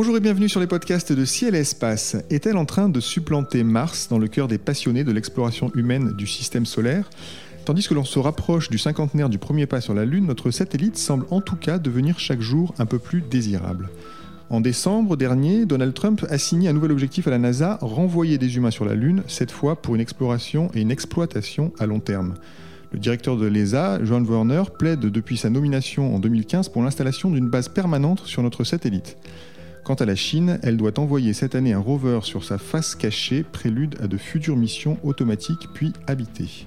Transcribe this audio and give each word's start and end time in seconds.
Bonjour 0.00 0.16
et 0.16 0.20
bienvenue 0.20 0.48
sur 0.48 0.60
les 0.60 0.66
podcasts 0.66 1.12
de 1.12 1.26
Ciel 1.26 1.54
et 1.54 1.58
Espace. 1.58 2.16
Est-elle 2.30 2.56
en 2.56 2.64
train 2.64 2.88
de 2.88 3.00
supplanter 3.00 3.62
Mars 3.64 4.08
dans 4.08 4.16
le 4.16 4.28
cœur 4.28 4.48
des 4.48 4.56
passionnés 4.56 5.04
de 5.04 5.12
l'exploration 5.12 5.70
humaine 5.74 6.14
du 6.16 6.26
système 6.26 6.64
solaire? 6.64 7.10
Tandis 7.66 7.86
que 7.86 7.92
l'on 7.92 8.04
se 8.04 8.18
rapproche 8.18 8.70
du 8.70 8.78
cinquantenaire 8.78 9.28
du 9.28 9.36
premier 9.36 9.66
pas 9.66 9.82
sur 9.82 9.92
la 9.92 10.06
Lune, 10.06 10.24
notre 10.24 10.50
satellite 10.52 10.96
semble 10.96 11.26
en 11.30 11.42
tout 11.42 11.54
cas 11.54 11.78
devenir 11.78 12.18
chaque 12.18 12.40
jour 12.40 12.74
un 12.78 12.86
peu 12.86 12.98
plus 12.98 13.20
désirable. 13.20 13.90
En 14.48 14.62
décembre 14.62 15.18
dernier, 15.18 15.66
Donald 15.66 15.92
Trump 15.92 16.24
a 16.30 16.38
signé 16.38 16.70
un 16.70 16.72
nouvel 16.72 16.92
objectif 16.92 17.26
à 17.28 17.30
la 17.30 17.38
NASA, 17.38 17.78
renvoyer 17.82 18.38
des 18.38 18.56
humains 18.56 18.70
sur 18.70 18.86
la 18.86 18.94
Lune, 18.94 19.22
cette 19.26 19.50
fois 19.50 19.82
pour 19.82 19.96
une 19.96 20.00
exploration 20.00 20.70
et 20.72 20.80
une 20.80 20.90
exploitation 20.90 21.74
à 21.78 21.84
long 21.84 22.00
terme. 22.00 22.36
Le 22.92 22.98
directeur 22.98 23.36
de 23.36 23.44
l'ESA, 23.44 24.02
John 24.02 24.24
Werner, 24.24 24.62
plaide 24.78 25.00
depuis 25.00 25.36
sa 25.36 25.50
nomination 25.50 26.14
en 26.14 26.20
2015 26.20 26.70
pour 26.70 26.82
l'installation 26.82 27.30
d'une 27.30 27.50
base 27.50 27.68
permanente 27.68 28.22
sur 28.24 28.42
notre 28.42 28.64
satellite. 28.64 29.18
Quant 29.84 29.94
à 29.94 30.04
la 30.04 30.14
Chine, 30.14 30.58
elle 30.62 30.76
doit 30.76 30.98
envoyer 30.98 31.32
cette 31.32 31.54
année 31.54 31.72
un 31.72 31.78
rover 31.78 32.20
sur 32.22 32.44
sa 32.44 32.58
face 32.58 32.94
cachée, 32.94 33.42
prélude 33.42 33.96
à 34.00 34.08
de 34.08 34.16
futures 34.16 34.56
missions 34.56 34.98
automatiques 35.02 35.68
puis 35.74 35.92
habitées. 36.06 36.66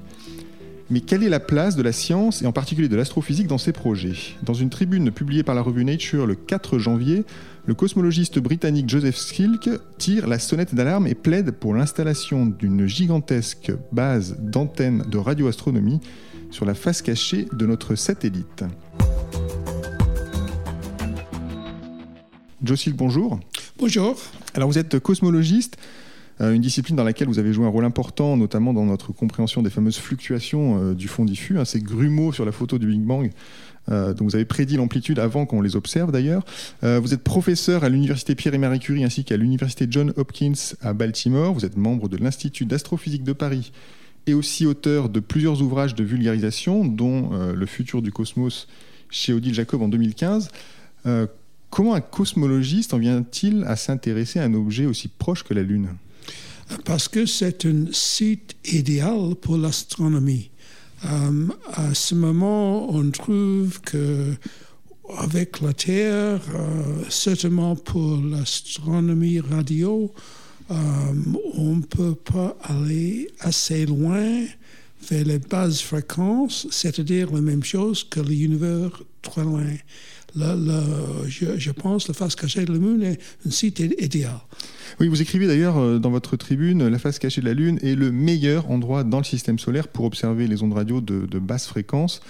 Mais 0.90 1.00
quelle 1.00 1.24
est 1.24 1.30
la 1.30 1.40
place 1.40 1.76
de 1.76 1.82
la 1.82 1.92
science 1.92 2.42
et 2.42 2.46
en 2.46 2.52
particulier 2.52 2.90
de 2.90 2.96
l'astrophysique 2.96 3.48
dans 3.48 3.58
ces 3.58 3.72
projets? 3.72 4.36
Dans 4.44 4.54
une 4.54 4.70
tribune 4.70 5.12
publiée 5.12 5.44
par 5.44 5.56
la 5.56 5.62
revue 5.62 5.86
Nature 5.86 6.26
le 6.26 6.36
4 6.36 6.78
janvier, 6.78 7.24
le 7.66 7.74
cosmologiste 7.74 8.40
britannique 8.40 8.90
Joseph 8.90 9.16
Skilk 9.16 9.70
tire 9.98 10.28
la 10.28 10.40
sonnette 10.40 10.76
d'alarme 10.76 11.08
et 11.08 11.16
plaide 11.16 11.52
pour 11.52 11.74
l'installation 11.74 12.46
d'une 12.46 12.86
gigantesque 12.86 13.72
base 13.92 14.36
d'antennes 14.40 15.06
de 15.10 15.18
radioastronomie 15.18 16.02
sur 16.52 16.66
la 16.66 16.74
face 16.74 17.02
cachée 17.02 17.48
de 17.54 17.66
notre 17.66 17.96
satellite. 17.96 18.66
Silk, 22.66 22.96
bonjour. 22.96 23.40
Bonjour. 23.78 24.18
Alors 24.56 24.70
vous 24.70 24.78
êtes 24.78 24.98
cosmologiste, 24.98 25.78
euh, 26.42 26.54
une 26.54 26.62
discipline 26.62 26.96
dans 26.96 27.04
laquelle 27.04 27.28
vous 27.28 27.38
avez 27.38 27.52
joué 27.52 27.66
un 27.66 27.70
rôle 27.70 27.84
important, 27.84 28.38
notamment 28.38 28.74
dans 28.74 28.86
notre 28.86 29.12
compréhension 29.12 29.62
des 29.62 29.70
fameuses 29.70 29.98
fluctuations 29.98 30.82
euh, 30.82 30.94
du 30.94 31.08
fond 31.08 31.26
diffus, 31.26 31.60
hein, 31.60 31.66
ces 31.66 31.82
grumeaux 31.82 32.32
sur 32.32 32.46
la 32.46 32.52
photo 32.52 32.80
du 32.80 32.88
Big 32.88 33.02
Bang. 33.02 33.32
Euh, 33.92 34.14
dont 34.14 34.24
vous 34.24 34.36
avez 34.36 34.46
prédit 34.46 34.78
l'amplitude 34.78 35.20
avant 35.20 35.46
qu'on 35.46 35.62
les 35.62 35.76
observe 35.76 36.14
d'ailleurs. 36.14 36.46
vous 36.82 37.14
êtes 37.14 37.22
professeur 37.22 37.84
à 37.84 37.90
l'université 37.90 38.34
Pierre 38.34 38.54
et 38.54 38.58
Marie 38.58 38.80
Curie 38.80 39.04
ainsi 39.04 39.26
qu'à 39.26 39.36
l'université 39.36 39.88
John 39.90 40.14
Hopkins 40.16 40.76
à 40.82 40.94
Baltimore. 40.94 41.54
Vous 41.54 41.66
êtes 41.66 41.76
membre 41.76 42.08
de 42.08 42.16
l'Institut 42.16 42.64
d'astrophysique 42.64 43.26
de 43.26 43.34
Paris 43.34 43.74
et 44.26 44.34
aussi 44.34 44.66
auteur 44.66 45.10
de 45.10 45.20
plusieurs 45.20 45.62
ouvrages 45.62 45.96
de 45.96 46.04
vulgarisation, 46.06 46.86
dont 46.86 47.32
Le 47.54 47.66
futur 47.66 48.02
du 48.02 48.14
cosmos 48.14 48.70
chez 49.10 49.34
Odile 49.34 49.54
Jacob 49.54 49.82
en 49.82 49.90
2015. 49.90 50.48
Comment 51.74 51.96
un 51.96 52.02
cosmologiste 52.02 52.94
en 52.94 53.00
vient-il 53.00 53.64
à 53.64 53.76
s'intéresser 53.76 54.38
à 54.40 54.44
un 54.44 54.54
objet 54.54 54.86
aussi 54.86 55.08
proche 55.08 55.44
que 55.44 55.56
la 55.56 55.64
Lune? 55.64 55.90
Parce 56.86 57.08
que 57.08 57.26
c'est 57.26 57.66
un 57.66 57.86
site 57.92 58.56
idéal 58.64 59.34
pour 59.42 59.58
l'astronomie. 59.58 60.52
Euh, 61.04 61.48
à 61.74 61.96
ce 61.96 62.14
moment, 62.14 62.94
on 62.94 63.10
trouve 63.10 63.82
que 63.82 64.36
avec 65.18 65.62
la 65.62 65.74
Terre, 65.74 66.42
euh, 66.54 67.04
certainement 67.10 67.76
pour 67.76 68.22
l'astronomie 68.22 69.40
radio, 69.40 70.14
euh, 70.70 70.76
on 71.56 71.78
ne 71.78 71.82
peut 71.82 72.16
pas 72.16 72.56
aller 72.62 73.32
assez 73.40 73.88
loin 73.88 74.46
vers 75.10 75.26
les 75.26 75.40
bases 75.40 75.82
fréquences, 75.82 76.68
c'est-à-dire 76.70 77.34
la 77.34 77.42
même 77.42 77.64
chose 77.64 78.04
que 78.04 78.20
l'univers 78.20 78.92
très 79.24 79.44
loin. 79.44 79.66
Je, 80.36 81.58
je, 81.58 81.72
pense 81.72 82.06
que 82.06 82.12
la 82.12 82.14
face 82.14 82.36
cachée 82.36 82.66
de 82.66 82.72
la 82.72 82.80
Lune 82.80 83.04
est 83.04 83.20
un 83.46 83.52
site 83.52 83.80
idéal. 83.80 84.40
Oui, 85.00 85.08
vous 85.08 85.22
écrivez 85.22 85.48
d'ailleurs 85.48 85.78
euh, 85.78 86.00
dans 86.00 86.12
votre 86.12 86.36
tribune, 86.38 86.88
la 86.88 87.00
face 87.00 87.20
cachée 87.20 87.42
de 87.42 87.46
la 87.46 87.54
Lune 87.54 87.80
est 87.82 87.96
le 87.96 88.12
meilleur 88.12 88.70
endroit 88.70 89.04
dans 89.04 89.20
le 89.20 89.24
système 89.24 89.60
solaire 89.60 89.88
pour 89.88 90.06
observer 90.06 90.48
les 90.48 90.64
ondes 90.64 90.74
radio 90.74 91.02
de, 91.02 91.40
basse 91.40 91.68
fréquence. 91.68 92.22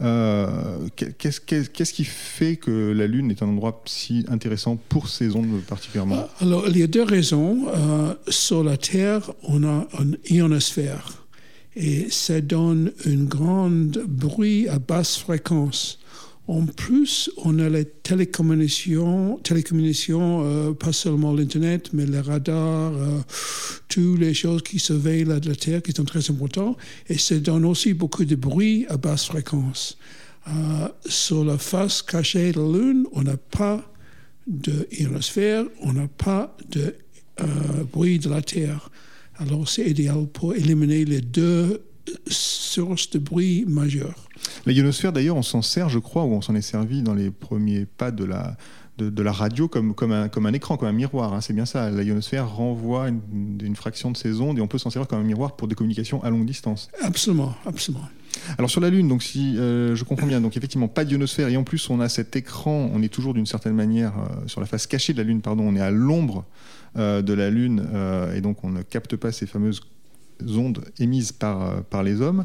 Euh, 0.00 0.78
qu'est-ce 0.96 1.92
qui 1.92 2.04
fait 2.04 2.56
que 2.56 2.92
la 2.92 3.06
Lune 3.06 3.30
est 3.32 3.42
un 3.42 3.48
endroit 3.48 3.82
si 3.86 4.24
intéressant 4.28 4.76
pour 4.88 5.08
ces 5.08 5.34
ondes 5.34 5.60
particulièrement? 5.68 6.18
Euh, 6.18 6.44
Alors, 6.44 6.68
il 6.68 6.78
y 6.78 6.82
a 6.82 6.86
deux 6.86 7.02
raisons. 7.02 7.66
sur 8.28 8.62
la 8.62 8.76
Terre, 8.76 9.32
on 9.42 9.64
a 9.64 9.86
une 10.00 10.16
ionosphère 10.30 11.26
et 11.74 12.10
ça 12.10 12.40
donne 12.40 12.92
un 13.06 13.24
grand 13.24 13.70
bruit 14.06 14.68
à 14.68 14.78
basse 14.78 15.16
fréquence. 15.18 15.98
En 16.48 16.64
plus, 16.64 17.30
on 17.36 17.58
a 17.58 17.68
les 17.68 17.84
télécommunications, 17.84 19.36
télécommunications 19.44 20.42
euh, 20.44 20.72
pas 20.72 20.94
seulement 20.94 21.34
l'Internet, 21.34 21.90
mais 21.92 22.06
les 22.06 22.20
radars, 22.20 22.94
euh, 22.94 23.20
toutes 23.88 24.18
les 24.18 24.32
choses 24.32 24.62
qui 24.62 24.78
surveillent 24.78 25.26
la, 25.26 25.40
la 25.40 25.54
Terre, 25.54 25.82
qui 25.82 25.92
sont 25.92 26.06
très 26.06 26.30
importantes. 26.30 26.78
Et 27.10 27.18
ça 27.18 27.38
donne 27.38 27.66
aussi 27.66 27.92
beaucoup 27.92 28.24
de 28.24 28.34
bruit 28.34 28.86
à 28.88 28.96
basse 28.96 29.26
fréquence. 29.26 29.98
Euh, 30.48 30.88
sur 31.04 31.44
la 31.44 31.58
face 31.58 32.00
cachée 32.00 32.52
de 32.52 32.60
la 32.60 32.78
Lune, 32.78 33.06
on 33.12 33.22
n'a 33.22 33.36
pas 33.36 33.84
d'ionosphère, 34.46 35.66
on 35.82 35.92
n'a 35.92 36.08
pas 36.08 36.56
de 36.70 36.94
bruit 37.92 38.18
de 38.18 38.30
la 38.30 38.40
Terre. 38.40 38.88
Alors 39.36 39.68
c'est 39.68 39.84
idéal 39.84 40.26
pour 40.32 40.54
éliminer 40.54 41.04
les 41.04 41.20
deux 41.20 41.82
sources 42.26 43.10
de 43.10 43.18
bruit 43.18 43.64
majeures. 43.66 44.28
La 44.66 44.72
ionosphère, 44.72 45.12
d'ailleurs, 45.12 45.36
on 45.36 45.42
s'en 45.42 45.62
sert, 45.62 45.88
je 45.88 45.98
crois, 45.98 46.24
ou 46.24 46.32
on 46.32 46.40
s'en 46.40 46.54
est 46.54 46.62
servi 46.62 47.02
dans 47.02 47.14
les 47.14 47.30
premiers 47.30 47.86
pas 47.86 48.10
de 48.10 48.24
la, 48.24 48.56
de, 48.98 49.22
la 49.22 49.32
radio 49.32 49.68
comme, 49.68 49.94
comme, 49.94 50.12
un, 50.12 50.28
comme 50.28 50.46
un 50.46 50.52
écran, 50.52 50.76
comme 50.76 50.88
un 50.88 50.92
miroir. 50.92 51.32
Hein. 51.32 51.40
c'est 51.40 51.52
bien 51.52 51.66
ça. 51.66 51.90
La 51.90 52.02
ionosphère 52.02 52.50
renvoie 52.50 53.08
une, 53.08 53.76
fraction 53.76 54.10
de 54.10 54.16
ses 54.16 54.40
ondes 54.40 54.58
et 54.58 54.60
on 54.60 54.66
peut 54.66 54.78
s'en 54.78 54.90
servir 54.90 55.06
comme 55.06 55.20
un 55.20 55.24
miroir 55.24 55.56
pour 55.56 55.68
des 55.68 55.74
communications 55.74 56.22
à 56.24 56.30
longue 56.30 56.46
distance. 56.46 56.88
Absolument, 57.00 57.54
absolument. 57.64 58.04
Alors 58.56 58.70
sur 58.70 58.80
la 58.80 58.90
Lune, 58.90 59.08
donc 59.08 59.22
si 59.22 59.56
euh, 59.56 59.94
je 59.94 60.04
comprends 60.04 60.26
bien, 60.26 60.40
donc 60.40 60.56
effectivement 60.56 60.88
pas 60.88 61.04
d'ionosphère 61.04 61.48
et 61.48 61.56
en 61.56 61.64
plus 61.64 61.90
on 61.90 62.00
a 62.00 62.08
cet 62.08 62.36
écran, 62.36 62.90
on 62.92 63.02
est 63.02 63.08
toujours 63.08 63.34
d'une 63.34 63.46
certaine 63.46 63.74
manière 63.74 64.12
euh, 64.16 64.46
sur 64.46 64.60
la 64.60 64.66
face 64.66 64.86
cachée 64.86 65.12
de 65.12 65.18
la 65.18 65.24
Lune, 65.24 65.40
pardon, 65.40 65.64
on 65.66 65.76
est 65.76 65.80
à 65.80 65.90
l'ombre 65.90 66.44
euh, 66.96 67.22
de 67.22 67.32
la 67.32 67.50
Lune 67.50 67.86
et 68.34 68.40
donc 68.40 68.64
on 68.64 68.70
ne 68.70 68.82
capte 68.82 69.16
pas 69.16 69.32
ces 69.32 69.46
fameuses 69.46 69.80
ondes 70.56 70.84
émises 70.98 71.32
par, 71.32 71.62
euh, 71.62 72.02
les 72.02 72.20
hommes. 72.20 72.44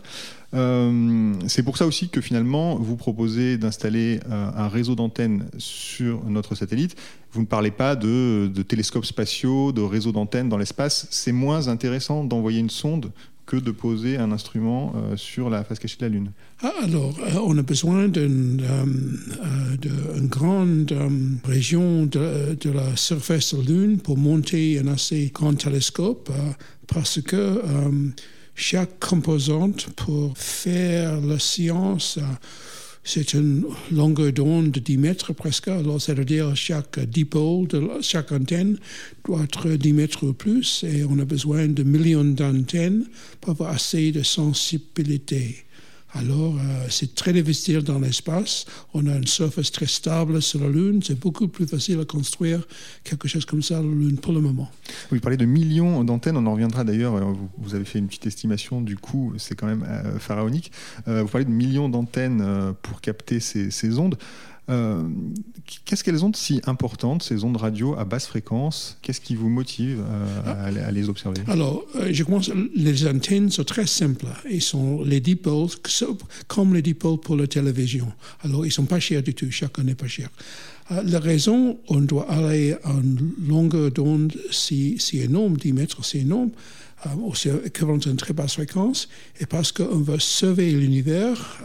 Euh, 0.54 1.34
c'est 1.48 1.64
pour 1.64 1.78
ça 1.78 1.88
aussi 1.88 2.10
que 2.10 2.22
finalement, 2.22 2.76
vous 2.76 2.96
proposez 2.96 3.58
d'installer 3.58 4.20
euh, 4.30 4.52
un 4.56 4.68
réseau 4.68 4.96
d'antennes 4.96 5.48
sur 5.58 6.24
notre 6.26 6.56
satellite. 6.56 6.96
Vous 7.32 7.42
ne 7.42 7.46
parlez 7.46 7.72
pas 7.72 7.96
de, 7.96 8.52
de 8.54 8.62
télescopes 8.62 9.06
spatiaux, 9.06 9.72
de 9.72 9.82
réseaux 9.82 10.12
d'antennes 10.12 10.50
dans 10.50 10.58
l'espace. 10.58 11.08
C'est 11.10 11.32
moins 11.32 11.68
intéressant 11.68 12.24
d'envoyer 12.24 12.60
une 12.60 12.70
sonde 12.70 13.12
de 13.62 13.72
poser 13.72 14.18
un 14.18 14.32
instrument 14.32 14.94
euh, 14.96 15.18
sur 15.18 15.50
la 15.50 15.64
face 15.64 15.80
cachée 15.80 15.98
de 15.98 16.06
la 16.06 16.10
Lune. 16.10 16.32
Ah, 16.62 16.72
Alors, 16.84 17.18
euh, 17.20 17.40
on 17.44 17.58
a 17.58 17.62
besoin 17.62 18.08
d'une 18.08 18.62
euh, 18.62 20.20
grande 20.24 20.94
région 21.46 22.06
de, 22.06 22.56
de, 22.60 22.72
la 22.72 22.96
surface 22.96 23.54
de 23.54 23.60
la 23.60 23.66
Lune 23.66 24.00
pour 24.00 24.18
monter 24.18 24.80
un 24.80 24.88
assez 24.88 25.32
grand 25.34 25.54
télescope 25.54 26.32
parce 26.88 27.22
que 27.22 27.62
chaque 28.56 29.00
composante 29.00 29.90
pour 29.96 30.38
faire 30.38 31.20
la 31.22 31.40
science 31.40 32.20
c'est 33.04 33.34
une 33.34 33.66
longueur 33.92 34.32
d'onde 34.32 34.72
de 34.72 34.80
10 34.80 34.98
mètres 34.98 35.34
presque. 35.34 35.68
Alors, 35.68 36.02
c'est-à-dire 36.02 36.56
chaque 36.56 37.00
dipôle 37.00 37.68
de 37.68 37.90
chaque 38.02 38.32
antenne 38.32 38.78
doit 39.26 39.44
être 39.44 39.70
10 39.70 39.94
mètres 39.94 40.26
ou 40.26 40.34
plus 40.34 40.84
et 40.84 41.04
on 41.04 41.20
a 41.20 41.26
besoin 41.26 41.68
de 41.68 41.84
millions 41.84 42.24
d'antennes 42.24 43.06
pour 43.42 43.52
avoir 43.52 43.72
assez 43.72 44.12
de 44.12 44.24
sensibilité. 44.24 45.66
Alors, 46.16 46.56
euh, 46.56 46.86
c'est 46.90 47.16
très 47.16 47.34
difficile 47.34 47.82
dans 47.82 48.00
l'espace. 48.00 48.66
On 48.94 49.08
a 49.08 49.16
une 49.16 49.26
surface 49.26 49.72
très 49.72 49.88
stable 49.88 50.42
sur 50.44 50.60
la 50.62 50.70
Lune. 50.70 51.02
C'est 51.04 51.20
beaucoup 51.20 51.48
plus 51.48 51.66
facile 51.66 52.00
à 52.00 52.06
construire 52.06 52.68
quelque 53.04 53.28
chose 53.28 53.46
comme 53.46 53.64
ça, 53.64 53.76
la 53.76 53.82
Lune, 53.82 54.18
pour 54.18 54.32
le 54.32 54.40
moment. 54.40 54.70
Vous 55.10 55.20
parlez 55.20 55.38
de 55.38 55.46
millions 55.46 56.04
d'antennes. 56.04 56.38
On 56.38 56.46
en 56.46 56.54
reviendra 56.54 56.84
d'ailleurs. 56.84 57.16
Euh, 57.16 57.34
vous, 57.58 57.74
avez 57.74 57.86
fait 57.86 57.98
une 57.98 58.08
petite 58.08 58.28
estimation 58.28 58.82
du 58.82 58.96
coût. 58.96 59.34
C'est 59.38 59.56
quand 59.56 59.68
même 59.68 59.86
euh, 59.88 60.20
pharaonique. 60.20 60.72
vous 61.08 61.28
parlez 61.28 61.46
de 61.46 61.52
millions 61.52 61.90
d'antennes 61.90 62.74
pour 62.84 63.02
capter 63.02 63.40
ces 63.40 64.00
ondes. 64.00 64.18
Euh, 64.70 65.04
qu'est-ce 65.86 66.04
qu'elles 66.04 66.24
ont 66.24 66.30
de 66.30 66.38
si 66.38 66.62
importantes, 66.66 67.24
ces 67.24 67.44
ondes 67.44 67.58
radio 67.58 67.96
à 67.98 68.06
basse 68.06 68.28
fréquence? 68.28 68.98
Qu'est-ce 69.02 69.20
qui 69.20 69.36
vous 69.36 69.50
motive 69.50 70.02
euh, 70.08 70.88
à, 70.88 70.92
les 70.92 71.10
observer? 71.10 71.42
Alors, 71.48 71.84
euh, 71.96 72.10
je 72.12 72.24
commence. 72.24 72.50
Les 72.76 73.06
antennes 73.08 73.52
sont 73.52 73.66
très 73.66 73.88
simples. 73.88 74.28
Ils 74.50 74.62
sont 74.62 75.04
les 75.04 75.20
dipoles, 75.20 75.70
comme 76.48 76.74
les 76.74 76.82
dipoles 76.82 77.20
pour 77.20 77.36
la 77.36 77.48
télévision. 77.48 78.12
Alors, 78.42 78.66
ils 78.66 78.72
sont 78.72 78.86
pas 78.86 79.00
chers 79.00 79.22
du 79.22 79.34
tout. 79.34 79.52
Chacun 79.52 79.84
n'est 79.84 79.96
pas 79.96 80.08
cher. 80.08 80.30
la 80.90 81.20
raison, 81.20 81.80
on 81.90 82.02
doit 82.02 82.30
aller 82.32 82.76
une 82.86 83.34
longueur 83.48 83.92
d'onde 83.92 84.34
si, 84.50 84.96
si 84.98 85.20
énorme, 85.20 85.58
10 85.58 85.74
mètres, 85.74 86.06
c'est 86.06 86.20
énorme, 86.20 86.52
aussi 87.26 87.50
équivalent 87.66 88.00
à 88.00 88.10
une 88.10 88.18
très 88.18 88.34
basse 88.34 88.54
fréquence, 88.54 89.10
et 89.40 89.46
parce 89.46 89.72
qu'on 89.72 90.00
veut 90.00 90.20
sauver 90.20 90.72
l'univers 90.72 91.62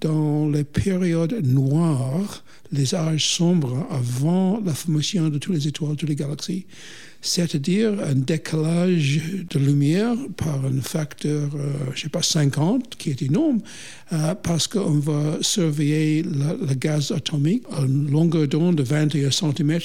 dans 0.00 0.48
les 0.48 0.64
périodes 0.64 1.44
noires, 1.44 2.44
les 2.72 2.94
âges 2.94 3.26
sombres 3.26 3.86
avant 3.90 4.60
la 4.64 4.74
formation 4.74 5.28
de 5.28 5.38
toutes 5.38 5.54
les 5.54 5.68
étoiles, 5.68 5.96
toutes 5.96 6.08
les 6.08 6.16
galaxies, 6.16 6.66
c'est-à-dire 7.20 7.92
un 8.04 8.14
décalage 8.14 9.20
de 9.50 9.58
lumière 9.58 10.14
par 10.36 10.64
un 10.64 10.80
facteur, 10.80 11.50
euh, 11.54 11.72
je 11.86 11.90
ne 11.90 11.96
sais 11.96 12.08
pas, 12.08 12.22
50, 12.22 12.96
qui 12.96 13.10
est 13.10 13.22
énorme, 13.22 13.60
euh, 14.12 14.34
parce 14.36 14.68
qu'on 14.68 14.98
va 14.98 15.38
surveiller 15.40 16.22
le 16.22 16.74
gaz 16.74 17.10
atomique 17.12 17.64
à 17.72 17.82
une 17.82 18.10
longueur 18.10 18.46
d'onde 18.46 18.76
de 18.76 18.82
21 18.82 19.30
cm 19.30 19.80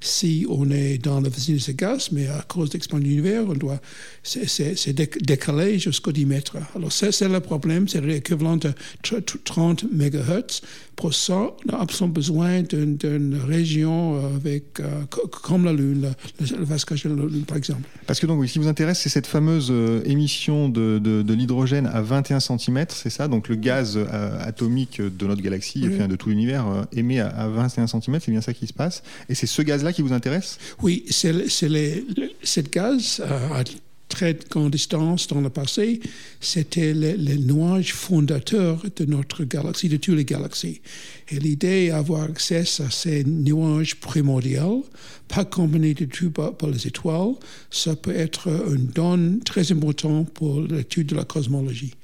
si 0.00 0.46
on 0.48 0.70
est 0.70 0.98
dans 0.98 1.20
la 1.20 1.28
vicinité 1.28 1.58
de 1.58 1.62
ce 1.64 1.72
gaz, 1.72 2.08
mais 2.12 2.26
à 2.28 2.42
cause 2.46 2.70
de 2.70 2.74
l'expansion 2.74 3.02
de 3.02 3.08
l'univers, 3.08 3.44
on 3.48 3.54
doit 3.54 3.80
c'est 4.22 4.92
décalé 4.92 5.78
jusqu'au 5.78 6.12
10 6.12 6.26
mètres. 6.26 6.56
Alors 6.74 6.92
c'est 6.92 7.28
le 7.28 7.40
problème, 7.40 7.88
c'est 7.88 8.00
l'équivalent 8.00 8.56
de 8.56 8.72
30 9.44 9.84
MHz. 9.92 10.60
Pour 10.96 11.12
ça, 11.12 11.52
on 11.68 11.74
a 11.74 11.80
absolument 11.82 12.14
besoin 12.14 12.62
d'une 12.62 13.38
région 13.46 14.16
avec, 14.34 14.80
euh, 14.80 15.02
comme 15.42 15.66
la 15.66 15.74
Lune, 15.74 16.14
le, 16.40 16.64
vasquage 16.64 17.04
de 17.04 17.10
la 17.10 17.26
Lune, 17.26 17.44
par 17.46 17.58
exemple. 17.58 17.82
Parce 18.06 18.18
que 18.18 18.26
donc, 18.26 18.46
ce 18.46 18.52
qui 18.54 18.58
vous 18.58 18.66
intéresse, 18.66 19.00
c'est 19.00 19.10
cette 19.10 19.26
fameuse 19.26 19.68
euh, 19.70 20.02
émission 20.06 20.70
de, 20.70 20.98
de, 20.98 21.34
l'hydrogène 21.34 21.86
à 21.86 22.00
21 22.00 22.40
cm, 22.40 22.86
c'est 22.88 23.10
ça? 23.10 23.28
Donc 23.28 23.48
le 23.48 23.56
gaz 23.56 23.98
euh, 23.98 24.38
atomique 24.40 25.02
de 25.02 25.26
notre 25.26 25.42
galaxie, 25.42 25.84
enfin, 25.86 26.08
de 26.08 26.16
tout 26.16 26.30
l'univers, 26.30 26.86
émet 26.92 27.20
à, 27.20 27.28
à 27.28 27.48
21 27.48 27.86
cm, 27.86 28.18
c'est 28.20 28.30
bien 28.30 28.40
ça 28.40 28.54
qui 28.54 28.66
se 28.66 28.72
passe. 28.72 29.02
Et 29.28 29.34
c'est 29.34 29.46
ce 29.46 29.60
gaz-là 29.60 29.92
qui 29.92 30.00
vous 30.00 30.14
intéresse? 30.14 30.58
Oui, 30.82 31.04
c'est 31.10 31.34
cette 32.42 32.72
gaz 32.72 33.20
à 33.20 33.62
très 34.08 34.36
grande 34.50 34.72
distance 34.72 35.26
dans 35.26 35.40
le 35.40 35.50
passé, 35.50 36.00
c'était 36.40 36.94
les, 36.94 37.16
les, 37.16 37.38
nuages 37.38 37.92
fondateurs 37.92 38.82
de 38.94 39.04
notre 39.04 39.44
galaxie, 39.44 39.88
de 39.88 39.96
toutes 39.96 40.16
les 40.16 40.24
galaxies. 40.24 40.80
Et 41.28 41.38
l'idée 41.38 41.88
d'avoir 41.88 42.22
accès 42.22 42.60
à 42.60 42.90
ces 42.90 43.24
nuages 43.24 43.96
primordiaux, 43.96 44.86
pas 45.28 45.44
combinés 45.44 45.94
de 45.94 46.04
tout 46.04 46.30
par, 46.30 46.52
les 46.70 46.86
étoiles, 46.86 47.34
ça 47.70 47.96
peut 47.96 48.14
être 48.14 48.48
un 48.48 48.76
don 48.76 49.38
très 49.44 49.72
important 49.72 50.24
pour 50.24 50.60
l'étude 50.60 51.08
de 51.08 51.16
la 51.16 51.24
cosmologie. 51.24 51.94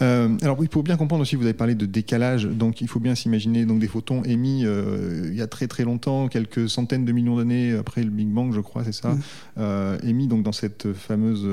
Euh, 0.00 0.36
alors 0.42 0.58
oui, 0.58 0.68
pour 0.68 0.82
bien 0.82 0.96
comprendre 0.96 1.22
aussi, 1.22 1.36
vous 1.36 1.44
avez 1.44 1.54
parlé 1.54 1.74
de 1.74 1.86
décalage, 1.86 2.44
donc 2.44 2.80
il 2.80 2.88
faut 2.88 3.00
bien 3.00 3.14
s'imaginer 3.14 3.64
donc 3.64 3.80
des 3.80 3.88
photons 3.88 4.22
émis 4.22 4.64
euh, 4.64 5.28
il 5.28 5.34
y 5.34 5.42
a 5.42 5.46
très 5.46 5.66
très 5.66 5.84
longtemps, 5.84 6.28
quelques 6.28 6.68
centaines 6.68 7.04
de 7.04 7.12
millions 7.12 7.36
d'années 7.36 7.72
après 7.72 8.02
le 8.02 8.10
Big 8.10 8.28
Bang, 8.28 8.52
je 8.52 8.60
crois, 8.60 8.84
c'est 8.84 8.92
ça, 8.92 9.10
mm. 9.10 9.20
euh, 9.58 9.98
émis 10.04 10.28
donc 10.28 10.42
dans 10.42 10.52
cette 10.52 10.92
fameuse 10.92 11.46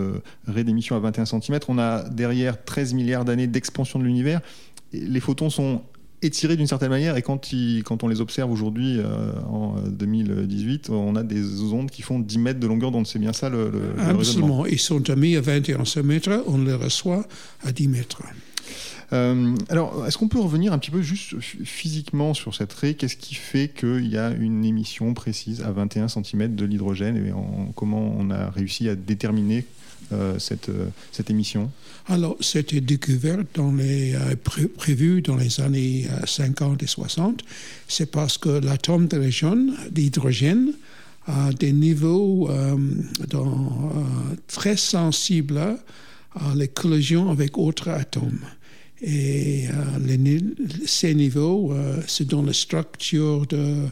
raie 0.47 0.63
d'émission 0.63 0.95
à 0.95 0.99
21 0.99 1.25
cm. 1.25 1.59
On 1.67 1.79
a 1.79 2.07
derrière 2.09 2.63
13 2.63 2.93
milliards 2.93 3.25
d'années 3.25 3.47
d'expansion 3.47 3.99
de 3.99 4.03
l'univers. 4.03 4.41
Les 4.93 5.19
photons 5.19 5.49
sont 5.49 5.81
étirés 6.25 6.55
d'une 6.55 6.67
certaine 6.67 6.89
manière. 6.89 7.17
Et 7.17 7.21
quand, 7.21 7.49
quand 7.85 8.03
on 8.03 8.07
les 8.07 8.21
observe 8.21 8.51
aujourd'hui 8.51 8.99
euh, 8.99 9.33
en 9.49 9.75
2018, 9.87 10.89
on 10.89 11.15
a 11.15 11.23
des 11.23 11.61
ondes 11.73 11.89
qui 11.89 12.01
font 12.01 12.19
10 12.19 12.37
mètres 12.39 12.59
de 12.59 12.67
longueur 12.67 12.91
donc 12.91 13.07
C'est 13.07 13.19
bien 13.19 13.33
ça 13.33 13.49
le, 13.49 13.69
le 13.69 14.01
Absolument. 14.01 14.65
Ils 14.65 14.79
sont 14.79 15.01
émis 15.03 15.35
à 15.35 15.41
21 15.41 15.83
mètres, 16.03 16.43
on 16.47 16.57
les 16.63 16.73
reçoit 16.73 17.25
à 17.63 17.71
10 17.71 17.87
mètres. 17.87 18.21
Euh, 19.13 19.55
alors, 19.69 20.05
est-ce 20.07 20.17
qu'on 20.17 20.27
peut 20.27 20.39
revenir 20.39 20.73
un 20.73 20.79
petit 20.79 20.91
peu 20.91 21.01
juste 21.01 21.39
physiquement 21.39 22.33
sur 22.33 22.55
cette 22.55 22.73
raie? 22.73 22.95
Qu'est-ce 22.95 23.17
qui 23.17 23.35
fait 23.35 23.67
qu'il 23.67 24.07
y 24.07 24.17
a 24.17 24.31
une 24.31 24.65
émission 24.65 25.13
précise 25.13 25.61
à 25.61 25.71
21 25.71 26.07
cm 26.07 26.55
de 26.55 26.65
l'hydrogène? 26.65 27.17
Et 27.17 27.31
comment 27.75 28.15
on 28.17 28.31
a 28.31 28.49
réussi 28.49 28.89
à 28.89 28.95
déterminer 28.95 29.59
euh, 29.59 29.94
cette, 30.39 30.69
euh, 30.69 30.87
cette 31.11 31.29
émission 31.29 31.71
Alors, 32.07 32.37
c'était 32.39 32.81
découvert 32.81 33.39
dans 33.53 33.71
les, 33.73 34.13
euh, 34.13 34.35
prévu 34.77 35.21
dans 35.21 35.35
les 35.35 35.59
années 35.61 36.07
50 36.25 36.83
et 36.83 36.87
60. 36.87 37.41
C'est 37.87 38.11
parce 38.11 38.37
que 38.37 38.49
l'atome 38.49 39.07
d'hydrogène 39.91 40.73
a 41.27 41.51
des 41.53 41.73
niveaux 41.73 42.49
très 44.47 44.77
sensibles 44.77 45.57
à 46.35 46.67
collision 46.67 47.31
avec 47.31 47.57
autres 47.57 47.89
atomes. 47.89 48.45
Et 49.01 49.65
les, 50.05 50.39
ces 50.85 51.15
niveaux, 51.15 51.73
c'est 52.07 52.27
dans 52.27 52.43
la 52.43 52.53
structure 52.53 53.47
de 53.47 53.87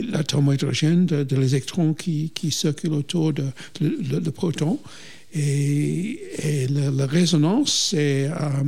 l'atome 0.00 0.52
hydrogène, 0.52 1.06
de, 1.06 1.36
l'électron 1.36 1.94
qui, 1.94 2.30
qui 2.34 2.50
circule 2.50 2.92
autour 2.92 3.32
de, 3.32 3.44
le 3.80 4.30
proton. 4.30 4.78
Et, 5.34 6.66
la, 6.70 7.06
résonance, 7.06 7.88
c'est 7.90 8.26
à, 8.26 8.62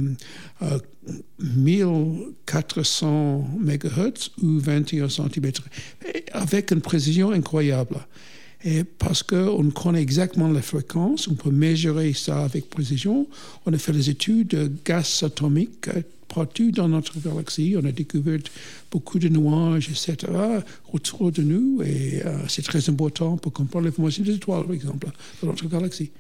1400 1.39 3.45
MHz 3.61 4.31
ou 4.43 4.59
21 4.59 5.09
cm, 5.09 5.53
avec 6.33 6.73
une 6.73 6.81
précision 6.81 7.31
incroyable. 7.31 7.99
Et 8.65 8.83
parce 8.85 9.23
qu'on 9.23 9.71
connaît 9.71 10.03
exactement 10.03 10.49
la 10.49 10.63
fréquence, 10.63 11.29
on 11.29 11.35
peut 11.35 11.51
mesurer 11.51 12.15
ça 12.15 12.43
avec 12.43 12.69
précision. 12.69 13.29
On 13.65 13.73
a 13.73 13.79
fait 13.79 13.93
des 13.93 14.11
études 14.11 14.49
de 14.49 14.73
gaz 14.85 15.23
atomique 15.23 15.89
partout 16.29 16.71
dans 16.71 16.89
notre 16.89 17.19
galaxie? 17.21 17.77
On 17.81 17.85
a 17.85 17.93
découvert 17.93 18.41
beaucoup 18.91 19.19
de 19.19 19.29
nuages, 19.29 19.89
etc., 19.91 20.17
autour 20.93 21.33
de 21.33 21.43
nous. 21.43 21.83
Et 21.83 22.23
euh, 22.25 22.39
c'est 22.49 22.63
très 22.63 22.89
important 22.89 23.37
pour 23.37 23.53
comprendre 23.53 23.85
l'information 23.85 24.25
des 24.25 24.35
étoiles, 24.35 24.65
par 24.65 24.75
exemple, 24.75 25.09
dans 25.43 25.49
notre 25.49 25.69
galaxie. 25.69 26.11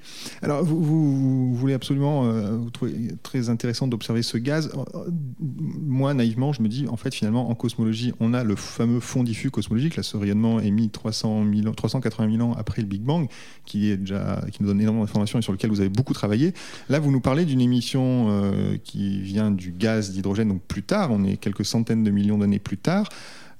Alors, 0.42 0.64
vous, 0.64 1.54
voulez 1.54 1.74
absolument, 1.74 2.26
euh, 2.26 2.56
vous 2.56 2.70
trouvez 2.70 2.94
très 3.22 3.48
intéressant 3.48 3.86
d'observer 3.86 4.22
ce 4.22 4.36
gaz. 4.36 4.70
Euh, 4.74 5.00
moi, 5.40 6.14
naïvement, 6.14 6.52
je 6.52 6.62
me 6.62 6.68
dis, 6.68 6.86
en 6.88 6.96
fait, 6.96 7.14
finalement, 7.14 7.48
en 7.48 7.54
cosmologie, 7.54 8.12
on 8.20 8.34
a 8.34 8.44
le 8.44 8.56
fameux 8.56 9.00
fond 9.00 9.22
diffus 9.22 9.50
cosmologique, 9.50 9.96
là, 9.96 10.02
ce 10.02 10.16
rayonnement 10.16 10.60
émis 10.60 10.90
300 10.90 11.44
000, 11.54 11.72
380 11.72 12.36
000 12.36 12.48
ans 12.48 12.54
après 12.58 12.82
le 12.82 12.88
Big 12.88 13.02
Bang, 13.02 13.28
qui, 13.64 13.90
est 13.90 13.96
déjà, 13.96 14.44
qui 14.52 14.62
nous 14.62 14.68
donne 14.68 14.80
énormément 14.80 15.04
d'informations 15.04 15.38
et 15.38 15.42
sur 15.42 15.52
lequel 15.52 15.70
vous 15.70 15.80
avez 15.80 15.88
beaucoup 15.88 16.12
travaillé. 16.12 16.52
Là, 16.88 16.98
vous 16.98 17.10
nous 17.10 17.20
parlez 17.20 17.44
d'une 17.44 17.60
émission 17.60 18.76
qui 18.84 19.20
vient 19.20 19.50
du 19.50 19.72
gaz 19.72 19.95
d'hydrogène, 20.00 20.48
donc 20.48 20.62
plus 20.62 20.82
tard, 20.82 21.10
on 21.12 21.24
est 21.24 21.36
quelques 21.36 21.64
centaines 21.64 22.04
de 22.04 22.10
millions 22.10 22.38
d'années 22.38 22.58
plus 22.58 22.78
tard. 22.78 23.08